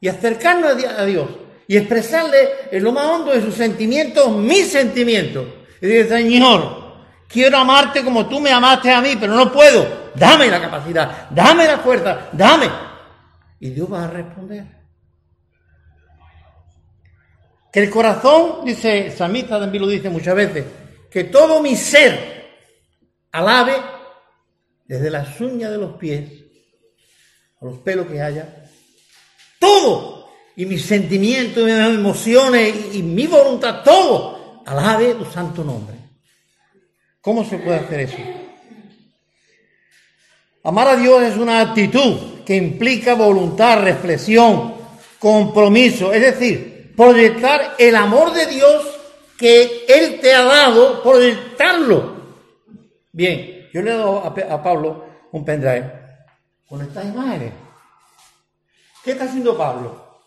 [0.02, 1.30] y acercarnos a Dios
[1.68, 5.46] y expresarle en lo más hondo de sus sentimientos mis sentimientos.
[5.80, 6.96] Y decir, Señor,
[7.28, 10.10] quiero amarte como tú me amaste a mí, pero no puedo.
[10.16, 12.68] Dame la capacidad, dame la fuerza, dame.
[13.60, 14.77] Y Dios va a responder.
[17.72, 20.66] Que el corazón, dice Samita también lo dice muchas veces,
[21.12, 22.38] que todo mi ser
[23.32, 23.74] alabe
[24.86, 26.30] desde las uñas de los pies
[27.62, 28.66] a los pelos que haya,
[29.60, 35.96] todo, y mis sentimientos, mis emociones y, mi voluntad, todo, alabe tu santo nombre.
[37.22, 38.18] ¿Cómo se puede hacer eso?
[40.64, 44.76] Amar a Dios es una actitud que implica voluntad, reflexión,
[45.20, 48.84] compromiso, es decir, proyectar el amor de Dios
[49.38, 52.18] que Él te ha dado, proyectarlo.
[53.12, 55.94] Bien, yo le he dado a, Pablo un pendrive
[56.68, 57.54] con estas imágenes.
[59.04, 60.22] ¿Qué está haciendo Pablo?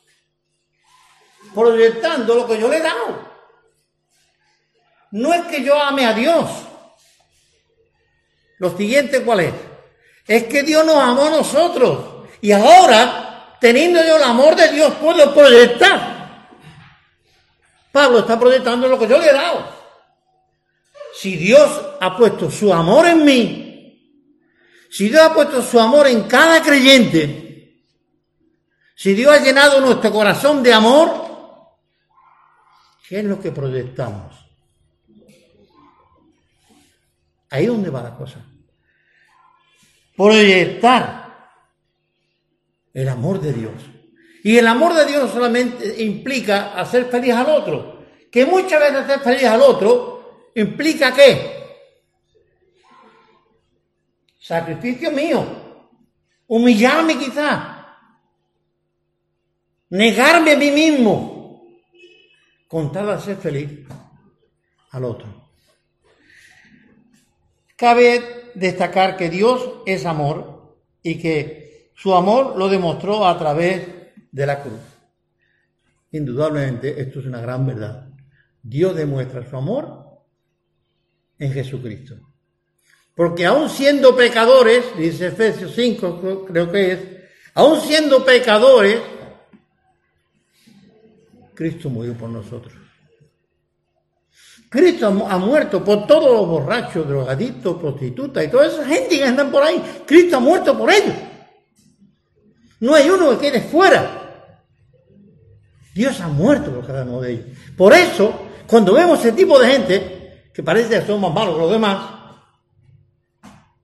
[1.52, 3.30] Proyectando lo que yo le he dado.
[5.10, 6.48] No es que yo ame a Dios.
[8.58, 9.54] Lo siguiente, ¿cuál es?
[10.24, 12.26] Es que Dios nos amó a nosotros.
[12.40, 16.19] Y ahora, teniendo yo el amor de Dios, puedo proyectar
[17.92, 19.64] Pablo está proyectando lo que yo le he dado.
[21.14, 21.68] Si Dios
[22.00, 23.70] ha puesto su amor en mí,
[24.90, 27.84] si Dios ha puesto su amor en cada creyente,
[28.94, 31.10] si Dios ha llenado nuestro corazón de amor,
[33.08, 34.36] ¿qué es lo que proyectamos?
[37.50, 38.44] Ahí es donde va la cosa.
[40.16, 41.50] Proyectar
[42.92, 43.72] el amor de Dios.
[44.42, 48.00] Y el amor de Dios solamente implica hacer feliz al otro.
[48.30, 51.60] Que muchas veces hacer feliz al otro implica qué?
[54.38, 55.44] Sacrificio mío.
[56.46, 57.86] Humillarme quizá.
[59.90, 61.66] Negarme a mí mismo.
[62.66, 63.86] Con tal de hacer feliz
[64.90, 65.50] al otro.
[67.76, 73.99] Cabe destacar que Dios es amor y que su amor lo demostró a través de
[74.32, 74.80] la cruz.
[76.12, 78.08] Indudablemente esto es una gran verdad.
[78.62, 80.04] Dios demuestra su amor
[81.38, 82.16] en Jesucristo.
[83.14, 87.00] Porque aún siendo pecadores, dice Efesios 5, creo que es,
[87.54, 89.00] aún siendo pecadores,
[91.54, 92.74] Cristo murió por nosotros.
[94.70, 99.50] Cristo ha muerto por todos los borrachos, drogadictos, prostitutas y toda esa gente que andan
[99.50, 99.82] por ahí.
[100.06, 101.14] Cristo ha muerto por ellos.
[102.80, 104.16] No hay uno que quede fuera.
[105.94, 107.46] Dios ha muerto por cada uno de ellos.
[107.76, 111.60] Por eso, cuando vemos ese tipo de gente, que parece que son más malos que
[111.60, 112.20] los demás,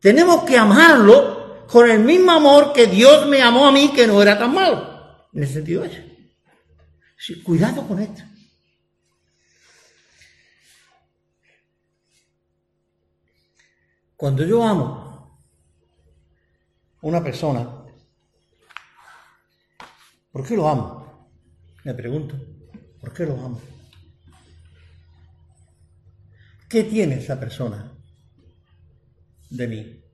[0.01, 4.23] tenemos que amarlo con el mismo amor que Dios me amó a mí, que no
[4.23, 5.27] era tan malo.
[5.33, 6.33] En el sentido ese.
[7.19, 8.23] Sí, cuidado con esto.
[14.17, 15.43] Cuando yo amo
[17.03, 17.76] a una persona,
[20.37, 21.31] ¿por qué lo amo?
[21.85, 22.37] Me pregunto,
[23.01, 23.59] ¿por qué lo amo?
[26.69, 27.91] ¿Qué tiene esa persona
[29.49, 30.05] de mí?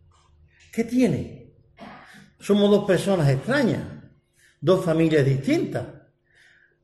[0.73, 1.57] ¿Qué tiene?
[2.39, 3.83] Somos dos personas extrañas,
[4.61, 5.89] dos familias distintas.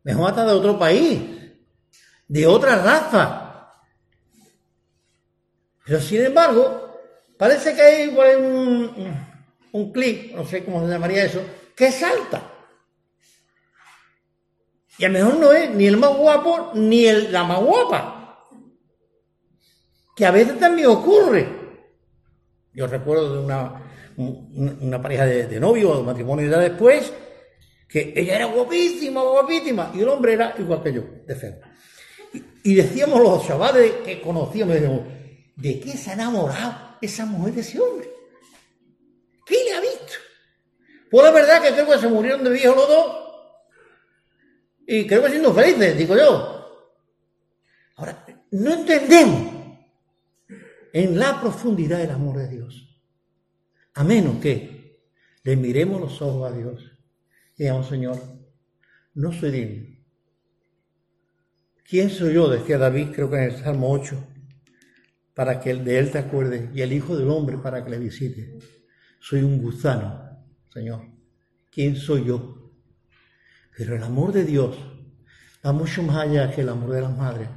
[0.03, 1.21] Me mata de otro país,
[2.27, 3.73] de otra raza.
[5.87, 6.87] Pero sin embargo,
[7.37, 9.17] Parece que hay un,
[9.71, 11.41] un, clic, no sé cómo se llamaría eso,
[11.77, 12.58] que salta.
[14.99, 18.45] Y a lo mejor no es ni el más guapo ni el, la más guapa.
[20.17, 21.49] Que a veces también ocurre.
[22.73, 23.83] Yo recuerdo de una,
[24.17, 27.13] una pareja de, novio o de matrimonio ya después,
[27.89, 31.61] que ella era guapísima, guapísima, y el hombre era igual que yo, de fe.
[32.65, 34.77] Y, decíamos los chavales que conocíamos,
[35.57, 36.89] ¿de qué se ha enamorado?
[37.01, 38.09] esa mujer de ese hombre?
[39.47, 40.15] ¿Qué le ha visto?
[41.11, 43.28] Pues la verdad que creo que se murieron de viejos los dos
[44.91, 46.95] y creo que siendo felices, digo yo.
[47.97, 49.53] Ahora, no entendemos
[50.95, 53.03] en la profundidad del amor de Dios,
[53.93, 55.03] a menos que
[55.43, 56.83] le miremos los ojos a Dios
[57.57, 58.19] y digamos, Señor,
[59.13, 59.99] no soy digno.
[61.85, 62.49] ¿Quién soy yo?
[62.49, 64.17] Decía David, creo que en el Salmo 8
[65.35, 68.59] para que de él te acuerdes, y el Hijo del Hombre para que le visite.
[69.21, 71.03] Soy un gusano, Señor.
[71.71, 72.68] ¿Quién soy yo?
[73.79, 74.77] Pero el amor de Dios
[75.65, 77.49] va mucho más allá que el amor de las madres.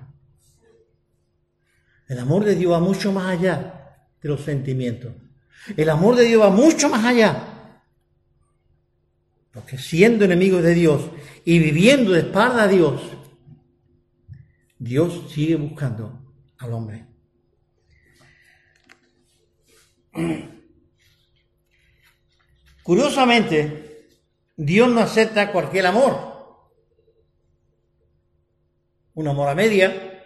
[2.08, 5.16] El amor de Dios va mucho más allá de los sentimientos.
[5.76, 7.74] El amor de Dios va mucho más allá.
[9.52, 11.10] Porque siendo enemigos de Dios
[11.44, 13.02] y viviendo de espalda a Dios,
[14.78, 16.22] Dios sigue buscando
[16.60, 17.08] al hombre.
[22.84, 23.91] Curiosamente,
[24.64, 26.16] Dios no acepta cualquier amor.
[29.16, 30.24] Un amor a media,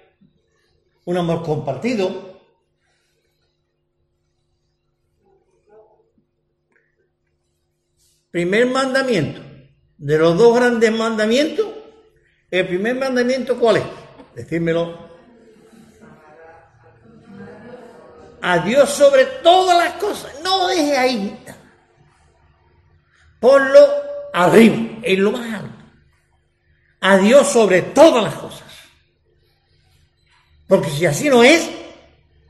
[1.06, 2.42] un amor compartido.
[8.30, 9.42] Primer mandamiento.
[9.98, 11.68] De los dos grandes mandamientos,
[12.52, 13.84] el primer mandamiento, ¿cuál es?
[14.36, 15.00] Decírmelo
[18.42, 20.34] a Dios sobre todas las cosas.
[20.44, 21.40] No deje ahí.
[23.40, 25.86] Ponlo arriba, en lo más alto.
[27.00, 28.68] A Dios sobre todas las cosas.
[30.68, 31.70] Porque si así no es,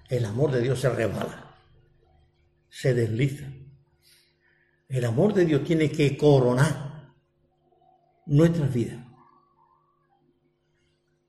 [0.10, 1.56] el amor de Dios se rebala,
[2.70, 3.46] se desliza.
[4.88, 7.14] El amor de Dios tiene que coronar
[8.26, 9.00] nuestras vidas.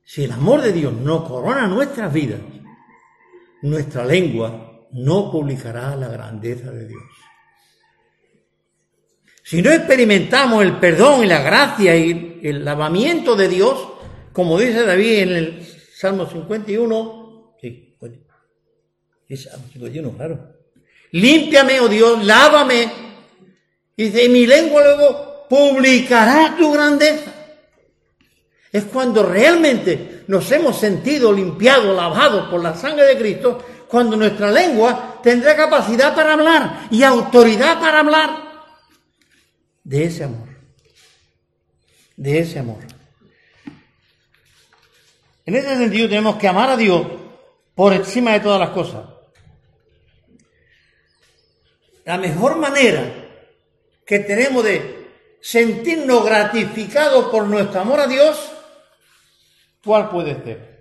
[0.04, 2.40] Si el amor de Dios no corona nuestras vidas,
[3.62, 7.02] nuestra lengua no publicará la grandeza de Dios.
[9.46, 13.78] Si no experimentamos el perdón y la gracia y el lavamiento de Dios,
[14.32, 17.96] como dice David en el Salmo 51, sí,
[19.28, 20.40] es Salmo 51, claro.
[21.12, 22.90] Límpiame, oh Dios, lávame.
[23.96, 27.32] Y dice, mi lengua luego publicará tu grandeza.
[28.72, 34.50] Es cuando realmente nos hemos sentido limpiados, lavados por la sangre de Cristo, cuando nuestra
[34.50, 38.45] lengua tendrá capacidad para hablar y autoridad para hablar
[39.86, 40.48] de ese amor.
[42.16, 42.78] De ese amor.
[45.44, 47.06] En ese sentido tenemos que amar a Dios
[47.74, 49.06] por encima de todas las cosas.
[52.04, 53.12] La mejor manera
[54.04, 55.06] que tenemos de
[55.40, 58.52] sentirnos gratificados por nuestro amor a Dios
[59.86, 60.75] ¿Cuál puede ser?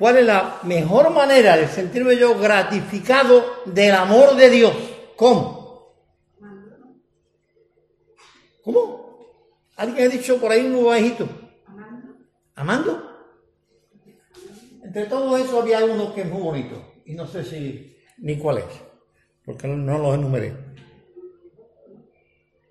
[0.00, 4.72] ¿Cuál es la mejor manera de sentirme yo gratificado del amor de Dios?
[5.14, 5.94] ¿Cómo?
[8.64, 9.18] ¿Cómo?
[9.76, 11.28] ¿Alguien ha dicho por ahí un bajito?
[11.66, 12.14] Amando.
[12.54, 13.10] ¿Amando?
[14.82, 16.94] Entre todo eso había uno que es muy bonito.
[17.04, 18.82] Y no sé si ni cuál es,
[19.44, 20.56] porque no los enumeré.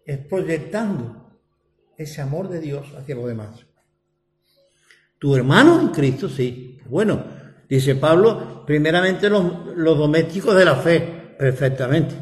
[0.03, 1.37] Es proyectando
[1.95, 3.67] ese amor de Dios hacia los demás.
[5.19, 6.68] Tu hermano en Cristo, sí.
[6.89, 7.23] Bueno,
[7.69, 12.15] dice Pablo, primeramente los, domésticos de la fe, perfectamente.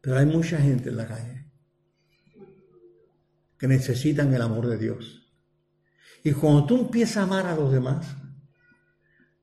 [0.00, 1.46] Pero hay mucha gente en la calle
[3.58, 5.30] que necesitan el amor de Dios.
[6.22, 8.06] Y cuando tú empiezas a amar a los demás,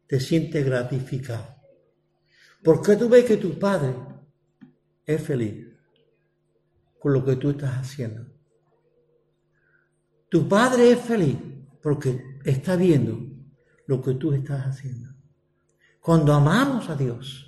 [0.07, 1.55] te sientes gratificado.
[2.63, 3.93] Porque tú ves que tu padre
[5.05, 5.67] es feliz
[6.99, 8.25] con lo que tú estás haciendo.
[10.29, 11.37] Tu padre es feliz
[11.81, 13.36] porque está viendo
[13.87, 15.09] lo que tú estás haciendo.
[15.99, 17.45] Cuando amamos a Dios,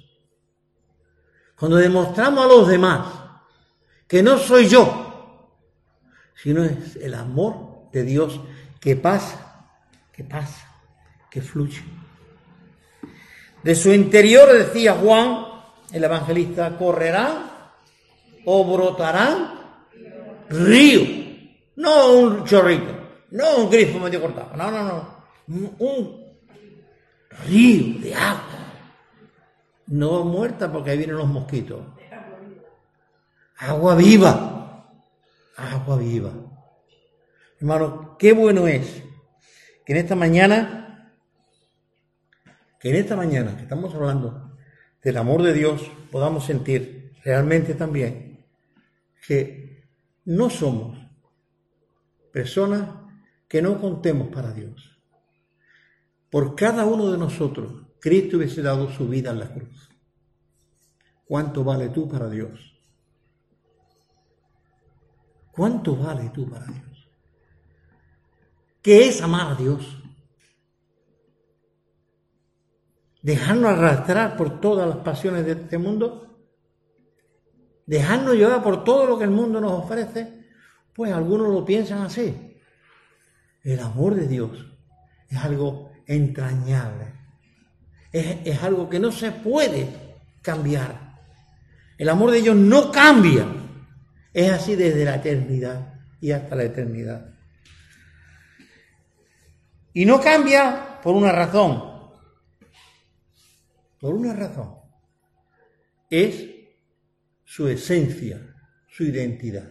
[1.57, 3.07] cuando demostramos a los demás
[4.07, 5.55] que no soy yo,
[6.35, 8.39] sino es el amor de Dios
[8.79, 9.67] que pasa,
[10.11, 10.67] que pasa,
[11.29, 11.83] que fluye.
[13.61, 15.45] De su interior, decía Juan,
[15.91, 17.51] el evangelista, correrán
[18.45, 19.59] o brotarán
[20.49, 21.01] río,
[21.75, 22.99] no un chorrito.
[23.31, 25.19] No un grifo medio cortado, no, no, no.
[25.79, 26.28] Un
[27.29, 28.73] río de agua.
[29.87, 31.85] No muerta porque ahí vienen los mosquitos.
[33.57, 34.93] Agua viva.
[35.57, 36.31] Agua viva.
[37.59, 39.03] Hermano, qué bueno es
[39.85, 41.13] que en esta mañana,
[42.79, 44.57] que en esta mañana que estamos hablando
[45.03, 48.45] del amor de Dios, podamos sentir realmente también
[49.27, 49.89] que
[50.25, 50.97] no somos
[52.31, 52.89] personas
[53.47, 54.98] que no contemos para Dios.
[56.29, 59.89] Por cada uno de nosotros, Cristo hubiese dado su vida en la cruz.
[61.25, 62.59] ¿Cuánto vale tú para Dios?
[65.51, 67.09] ¿Cuánto vale tú para Dios?
[68.81, 70.01] ¿Qué es amar a Dios?
[73.21, 76.39] ¿Dejarnos arrastrar por todas las pasiones de este mundo?
[77.85, 80.47] ¿Dejarnos llevar por todo lo que el mundo nos ofrece?
[80.93, 82.57] Pues algunos lo piensan así.
[83.63, 84.68] El amor de Dios
[85.29, 87.13] es algo entrañable.
[88.11, 89.87] Es, algo que no se puede
[90.41, 91.19] cambiar.
[91.97, 93.45] El amor de Dios no cambia.
[94.33, 97.33] Es así desde la eternidad y hasta la eternidad.
[99.93, 101.83] Y no cambia por una razón.
[103.99, 104.75] Por una razón.
[106.09, 106.45] Es
[107.43, 108.39] su esencia,
[108.87, 109.69] su identidad.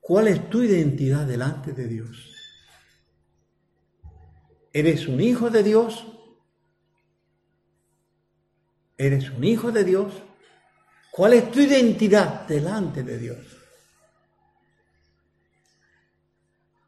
[0.00, 2.37] ¿Cuál es tu identidad delante de Dios?
[4.72, 6.06] ¿Eres un hijo de Dios?
[8.96, 10.12] ¿Eres un hijo de Dios?
[11.10, 13.38] ¿Cuál es tu identidad delante de Dios?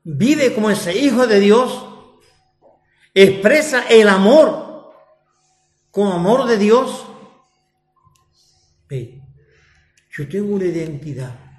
[0.03, 1.87] Vive como ese hijo de Dios,
[3.13, 4.95] expresa el amor
[5.91, 7.07] como amor de Dios.
[8.89, 9.23] Ve,
[10.11, 11.51] yo tengo una identidad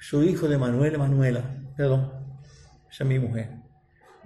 [0.00, 1.44] soy hijo de Manuel Manuela,
[1.76, 2.10] perdón,
[2.90, 3.59] esa es mi mujer,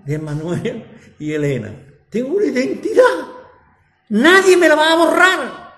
[0.05, 1.75] de Manuel y Elena.
[2.11, 3.29] Tengo una identidad.
[4.11, 5.75] Nadie me la va a borrar.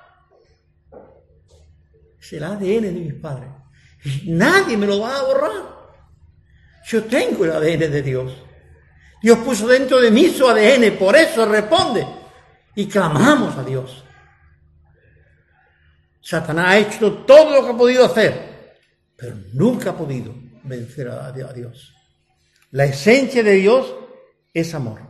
[2.20, 3.49] Es el ADN de mis padres.
[4.24, 5.77] Nadie me lo va a borrar.
[6.87, 8.33] Yo tengo el ADN de Dios.
[9.22, 12.07] Dios puso dentro de mí su ADN, por eso responde.
[12.74, 14.05] Y clamamos a Dios.
[16.20, 18.57] Satanás ha hecho todo lo que ha podido hacer
[19.16, 21.95] pero nunca ha podido vencer a Dios.
[22.70, 23.95] La esencia de Dios
[24.61, 25.01] es amor.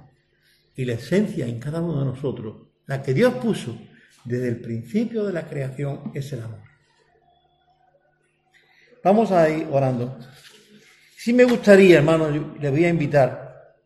[0.75, 3.79] Y la esencia en cada uno de nosotros, la que Dios puso
[4.25, 6.61] desde el principio de la creación, es el amor.
[9.05, 10.19] Vamos a ir orando.
[11.17, 13.77] Si me gustaría, hermano, le voy a invitar,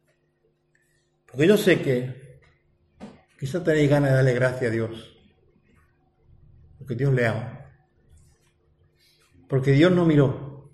[1.26, 2.40] porque yo sé que
[3.38, 5.16] quizá tenéis ganas de darle gracias a Dios,
[6.78, 7.66] porque Dios le ama.
[9.46, 10.72] Porque Dios no miró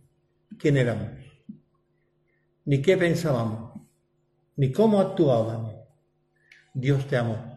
[0.59, 1.11] quién éramos,
[2.65, 3.66] ni qué pensábamos,
[4.57, 5.75] ni cómo actuábamos.
[6.75, 7.57] Dios te amó.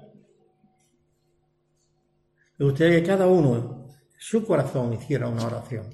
[2.57, 3.87] Me gustaría que cada uno,
[4.17, 5.89] su corazón, hiciera una oración,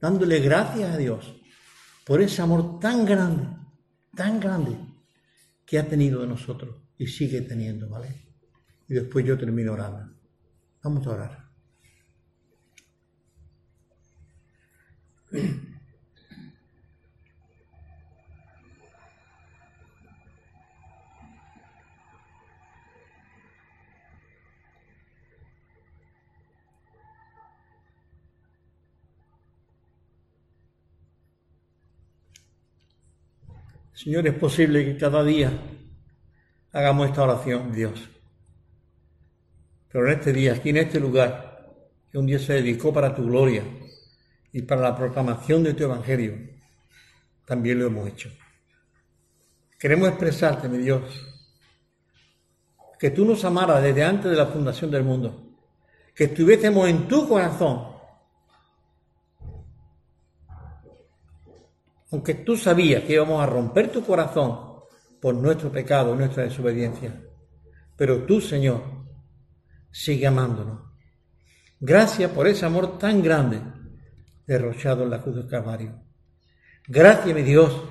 [0.00, 1.34] dándole gracias a Dios
[2.04, 3.48] por ese amor tan grande,
[4.14, 4.78] tan grande
[5.64, 8.28] que ha tenido de nosotros y sigue teniendo, ¿vale?
[8.86, 10.14] Y después yo termino orando.
[10.82, 11.48] Vamos a orar.
[33.98, 35.50] Señor, es posible que cada día
[36.70, 38.08] hagamos esta oración, Dios.
[39.90, 41.66] Pero en este día, aquí en este lugar,
[42.08, 43.64] que un día se dedicó para tu gloria
[44.52, 46.32] y para la proclamación de tu evangelio,
[47.44, 48.30] también lo hemos hecho.
[49.80, 51.02] Queremos expresarte, mi Dios,
[53.00, 55.56] que tú nos amaras desde antes de la fundación del mundo,
[56.14, 57.97] que estuviésemos en tu corazón,
[62.10, 64.58] aunque tú sabías que íbamos a romper tu corazón
[65.20, 67.22] por nuestro pecado, nuestra desobediencia,
[67.96, 68.82] pero tú, Señor,
[69.90, 70.80] sigue amándonos.
[71.80, 73.60] Gracias por ese amor tan grande
[74.46, 76.02] derrochado en la cruz del Calvario.
[76.86, 77.82] Gracias, mi Dios,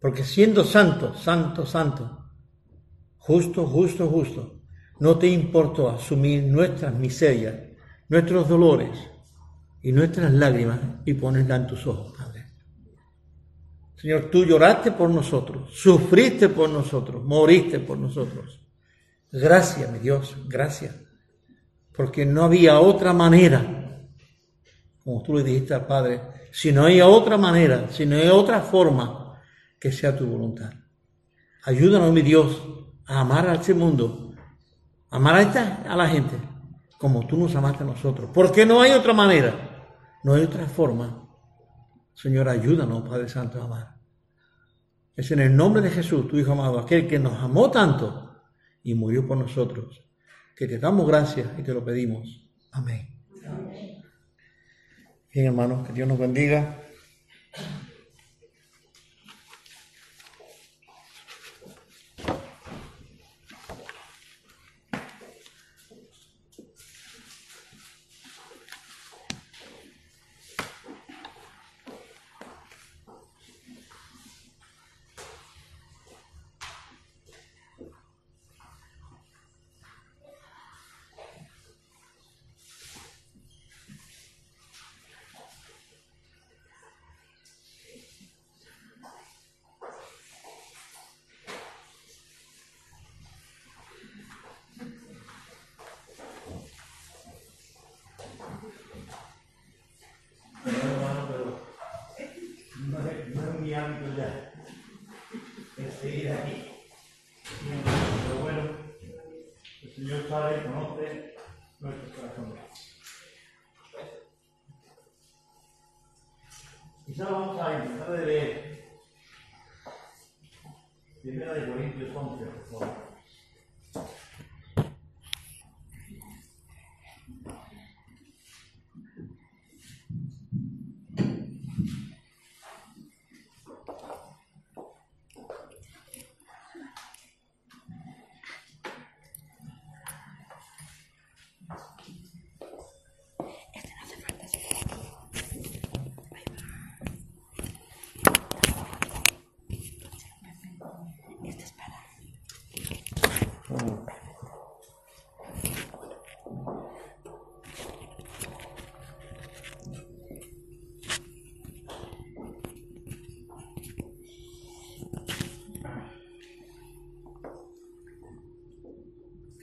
[0.00, 2.30] porque siendo santo, santo, santo,
[3.18, 4.60] justo, justo, justo,
[5.00, 7.54] no te importó asumir nuestras miserias,
[8.08, 8.90] nuestros dolores
[9.82, 12.33] y nuestras lágrimas y ponerlas en tus ojos, Padre.
[14.04, 18.60] Señor, tú lloraste por nosotros, sufriste por nosotros, moriste por nosotros.
[19.32, 20.94] Gracias, mi Dios, gracias.
[21.90, 24.06] Porque no había otra manera,
[25.02, 26.20] como tú le dijiste al Padre,
[26.52, 29.40] si no hay otra manera, si no hay otra forma
[29.80, 30.70] que sea tu voluntad.
[31.64, 32.62] Ayúdanos, mi Dios,
[33.06, 34.34] a amar a este mundo,
[35.08, 36.36] amar a, esta, a la gente,
[36.98, 38.28] como tú nos amaste a nosotros.
[38.34, 39.88] Porque no hay otra manera,
[40.24, 41.26] no hay otra forma.
[42.12, 43.93] Señor, ayúdanos, Padre Santo, a amar.
[45.16, 48.42] Es en el nombre de Jesús, tu Hijo amado, aquel que nos amó tanto
[48.82, 50.02] y murió por nosotros,
[50.56, 52.48] que te damos gracias y te lo pedimos.
[52.72, 53.08] Amén.
[55.32, 56.80] Bien, hermanos, que Dios nos bendiga.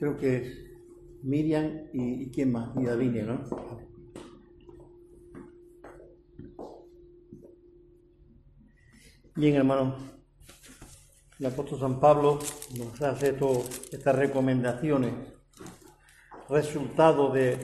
[0.02, 0.58] Creo que es
[1.22, 3.43] Miriam y, quién más, y Davinia, ¿no?
[9.36, 9.95] Bien, hermano,
[11.38, 12.39] el apóstol San Pablo
[12.80, 15.14] nos hace todas estas recomendaciones,
[16.49, 17.60] resultado de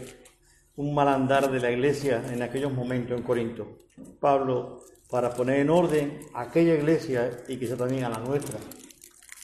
[0.75, 3.79] un mal andar de la iglesia en aquellos momentos en Corinto.
[4.19, 8.59] Pablo, para poner en orden aquella iglesia y quizá también a la nuestra,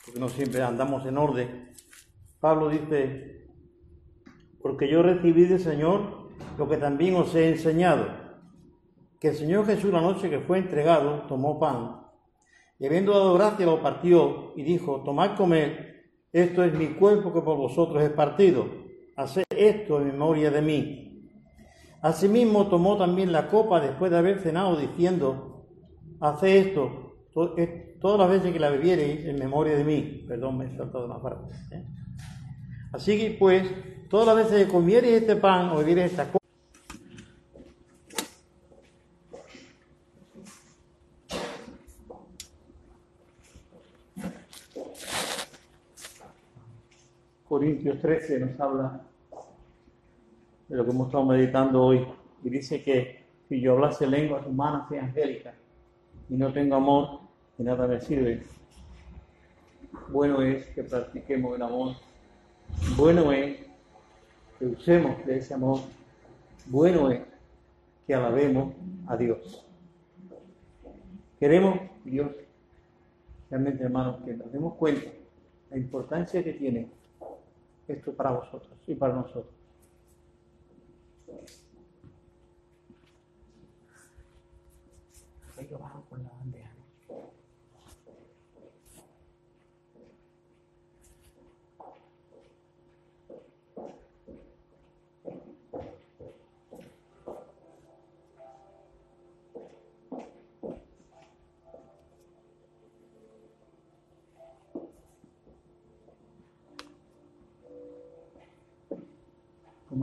[0.05, 1.62] porque no siempre andamos en orden,
[2.43, 3.47] Pablo dice,
[4.61, 6.27] porque yo recibí del Señor
[6.57, 8.05] lo que también os he enseñado,
[9.17, 12.01] que el Señor Jesús la noche que fue entregado tomó pan
[12.79, 17.39] y habiendo dado gracia lo partió y dijo, tomad comer, esto es mi cuerpo que
[17.39, 18.65] por vosotros es partido,
[19.15, 21.31] haced esto en memoria de mí.
[22.01, 25.65] Asimismo tomó también la copa después de haber cenado diciendo,
[26.19, 27.13] haced esto
[28.01, 30.25] todas las veces que la bebiereis en memoria de mí.
[30.27, 31.53] Perdón, me he saltado una parte.
[32.93, 33.67] Así que pues,
[34.07, 36.37] todas las veces que comieres este pan o bebieres esta cosa,
[47.49, 49.01] Corintios 13 nos habla
[50.67, 52.07] de lo que hemos estado meditando hoy
[52.43, 55.55] y dice que si yo hablase lenguas humanas y angélicas
[56.29, 57.21] y no tengo amor,
[57.57, 58.43] de nada me sirve.
[60.09, 61.95] Bueno es que practiquemos el amor.
[62.95, 63.57] Bueno es
[64.59, 65.79] que usemos de ese amor.
[66.67, 67.21] Bueno es
[68.05, 68.73] que alabemos
[69.07, 69.65] a Dios.
[71.39, 72.31] Queremos, Dios,
[73.49, 75.09] realmente hermanos, que nos demos cuenta
[75.69, 76.87] la importancia que tiene
[77.87, 79.53] esto para vosotros y para nosotros.
[86.09, 86.73] con la bandeja.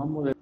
[0.01, 0.40] Tomamos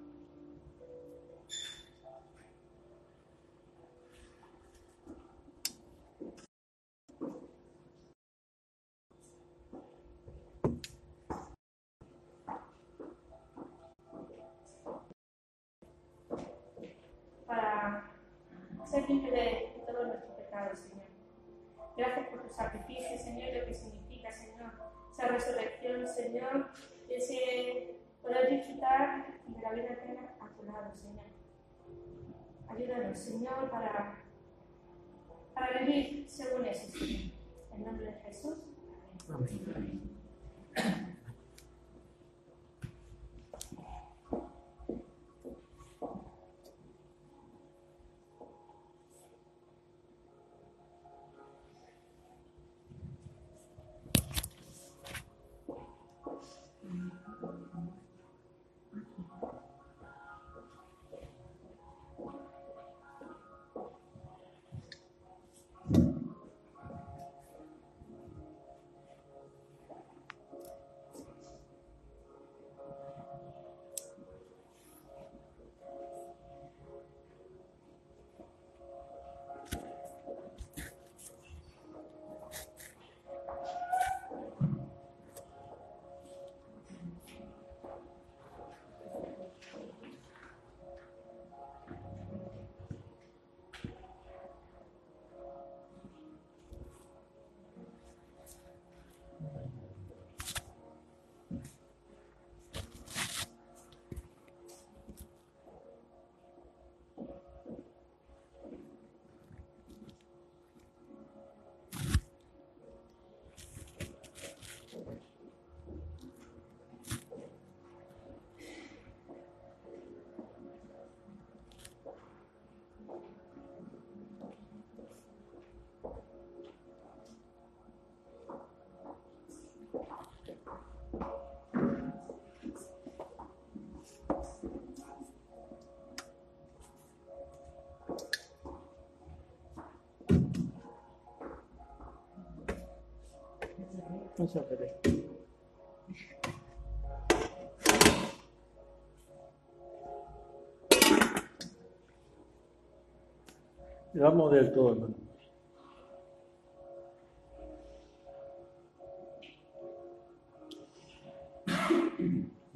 [154.13, 155.15] Vamos del todo, hermano.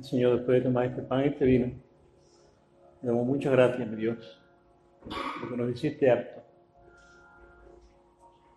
[0.01, 1.67] Señor, después de tomar este pan y este vino,
[3.01, 4.43] le damos muchas gracias, mi Dios,
[5.39, 6.41] porque nos hiciste apto.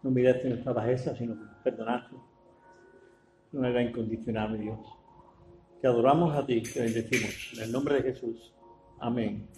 [0.03, 2.17] No miraste nuestra bajeza, sino perdonaste
[3.57, 4.79] de manera incondicional, mi Dios.
[5.81, 7.53] Te adoramos a ti, te bendecimos.
[7.57, 8.55] En el nombre de Jesús.
[9.01, 9.49] Amén.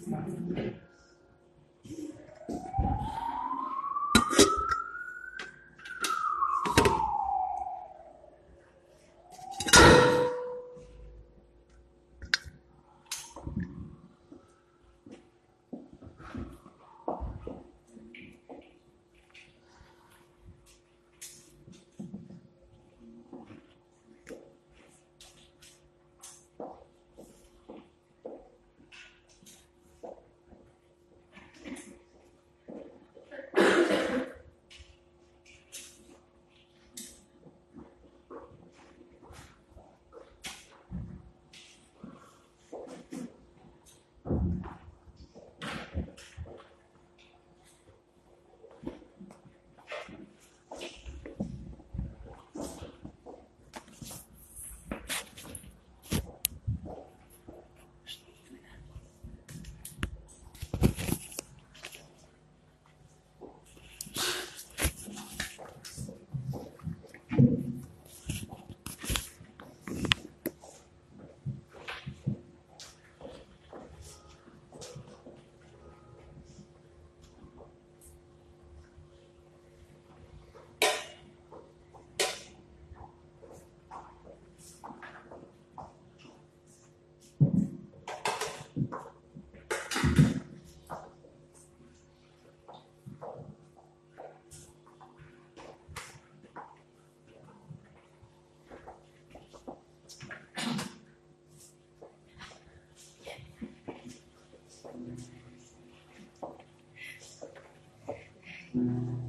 [108.75, 109.28] Amen.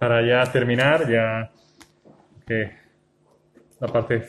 [0.00, 1.50] para ya terminar, ya
[2.46, 2.72] que
[3.78, 4.26] la parte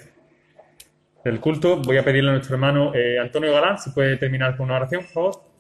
[1.24, 4.66] del culto, voy a pedirle a nuestro hermano eh, Antonio Galán si puede terminar con
[4.66, 5.51] una oración, por favor.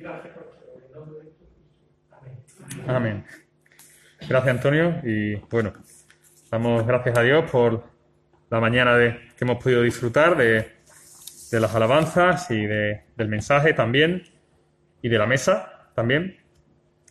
[0.00, 0.82] Gracias, profesor.
[0.86, 1.32] En nombre de
[2.16, 2.90] Amén.
[2.90, 3.24] Amén.
[4.26, 4.98] Gracias, Antonio.
[5.04, 5.74] Y bueno,
[6.50, 7.84] damos gracias a Dios por
[8.48, 10.72] la mañana de, que hemos podido disfrutar de,
[11.50, 14.22] de las alabanzas y de, del mensaje también
[15.02, 16.38] y de la mesa también.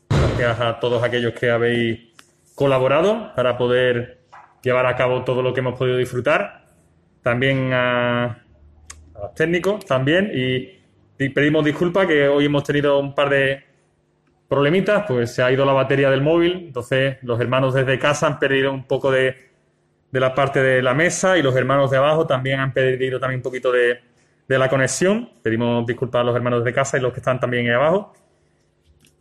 [0.09, 2.11] Gracias a todos aquellos que habéis
[2.55, 4.21] colaborado para poder
[4.63, 6.65] llevar a cabo todo lo que hemos podido disfrutar.
[7.21, 10.78] También a, a los técnicos también y
[11.27, 13.61] pedimos disculpas que hoy hemos tenido un par de
[14.47, 18.39] problemitas, pues se ha ido la batería del móvil, entonces los hermanos desde casa han
[18.39, 19.35] perdido un poco de,
[20.11, 23.43] la parte de la mesa y los hermanos de abajo también han perdido también un
[23.43, 23.99] poquito de,
[24.47, 25.29] la conexión.
[25.43, 28.13] Pedimos disculpas a los hermanos de casa y los que están también ahí abajo.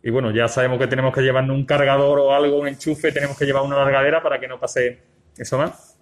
[0.01, 3.37] Y bueno, ya sabemos que tenemos que llevarnos un cargador o algo, un enchufe, tenemos
[3.37, 4.99] que llevar una largadera para que no pase
[5.37, 5.99] eso más.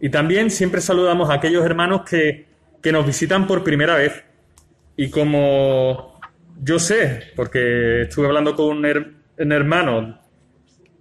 [0.00, 2.46] Y también siempre saludamos a aquellos hermanos que
[2.90, 4.24] nos visitan por primera vez.
[4.98, 6.20] Y como
[6.60, 10.20] yo sé, porque estuve hablando con un, her- un hermano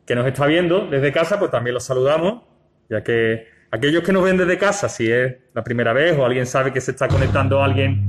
[0.05, 2.43] que nos está viendo desde casa, pues también los saludamos,
[2.89, 6.45] ya que aquellos que nos ven desde casa, si es la primera vez o alguien
[6.45, 8.03] sabe que se está conectando a alguien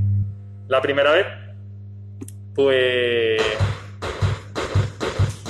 [0.68, 1.26] la primera vez,
[2.54, 3.40] pues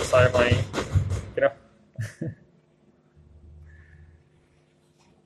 [0.02, 0.56] sabemos ahí
[1.40, 1.52] no.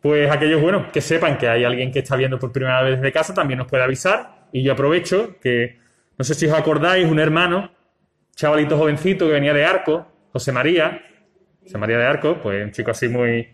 [0.00, 3.12] Pues aquellos, bueno, que sepan que hay alguien que está viendo por primera vez desde
[3.12, 4.41] casa, también nos puede avisar.
[4.52, 5.78] Y yo aprovecho que,
[6.18, 7.72] no sé si os acordáis, un hermano,
[8.36, 11.02] chavalito jovencito que venía de Arco, José María,
[11.62, 13.48] José María de Arco, pues un chico así muy...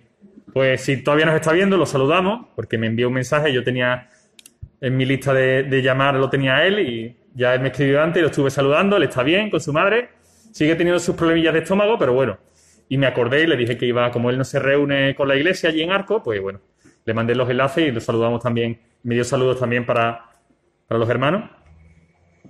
[0.53, 4.09] Pues si todavía nos está viendo, lo saludamos, porque me envió un mensaje, yo tenía
[4.81, 8.21] en mi lista de, de llamar, lo tenía él y ya él me escribió antes
[8.23, 10.09] lo estuve saludando, él está bien con su madre,
[10.53, 12.39] sigue teniendo sus problemillas de estómago, pero bueno.
[12.89, 15.37] Y me acordé y le dije que iba, como él no se reúne con la
[15.37, 16.61] iglesia allí en Arco, pues bueno,
[17.05, 20.28] le mandé los enlaces y lo saludamos también, me dio saludos también para,
[20.89, 21.51] para los hermanos.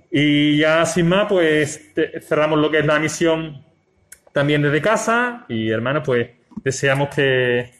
[0.09, 1.93] Y ya sin más, pues
[2.27, 3.63] cerramos lo que es la misión
[4.31, 6.29] también desde casa y hermanos, pues
[6.63, 7.71] deseamos que,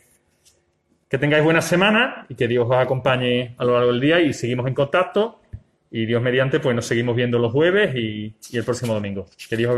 [1.10, 4.34] que tengáis buena semana y que Dios os acompañe a lo largo del día y
[4.34, 5.42] seguimos en contacto
[5.92, 9.26] y Dios mediante, pues nos seguimos viendo los jueves y, y el próximo domingo.
[9.50, 9.78] Que Dios os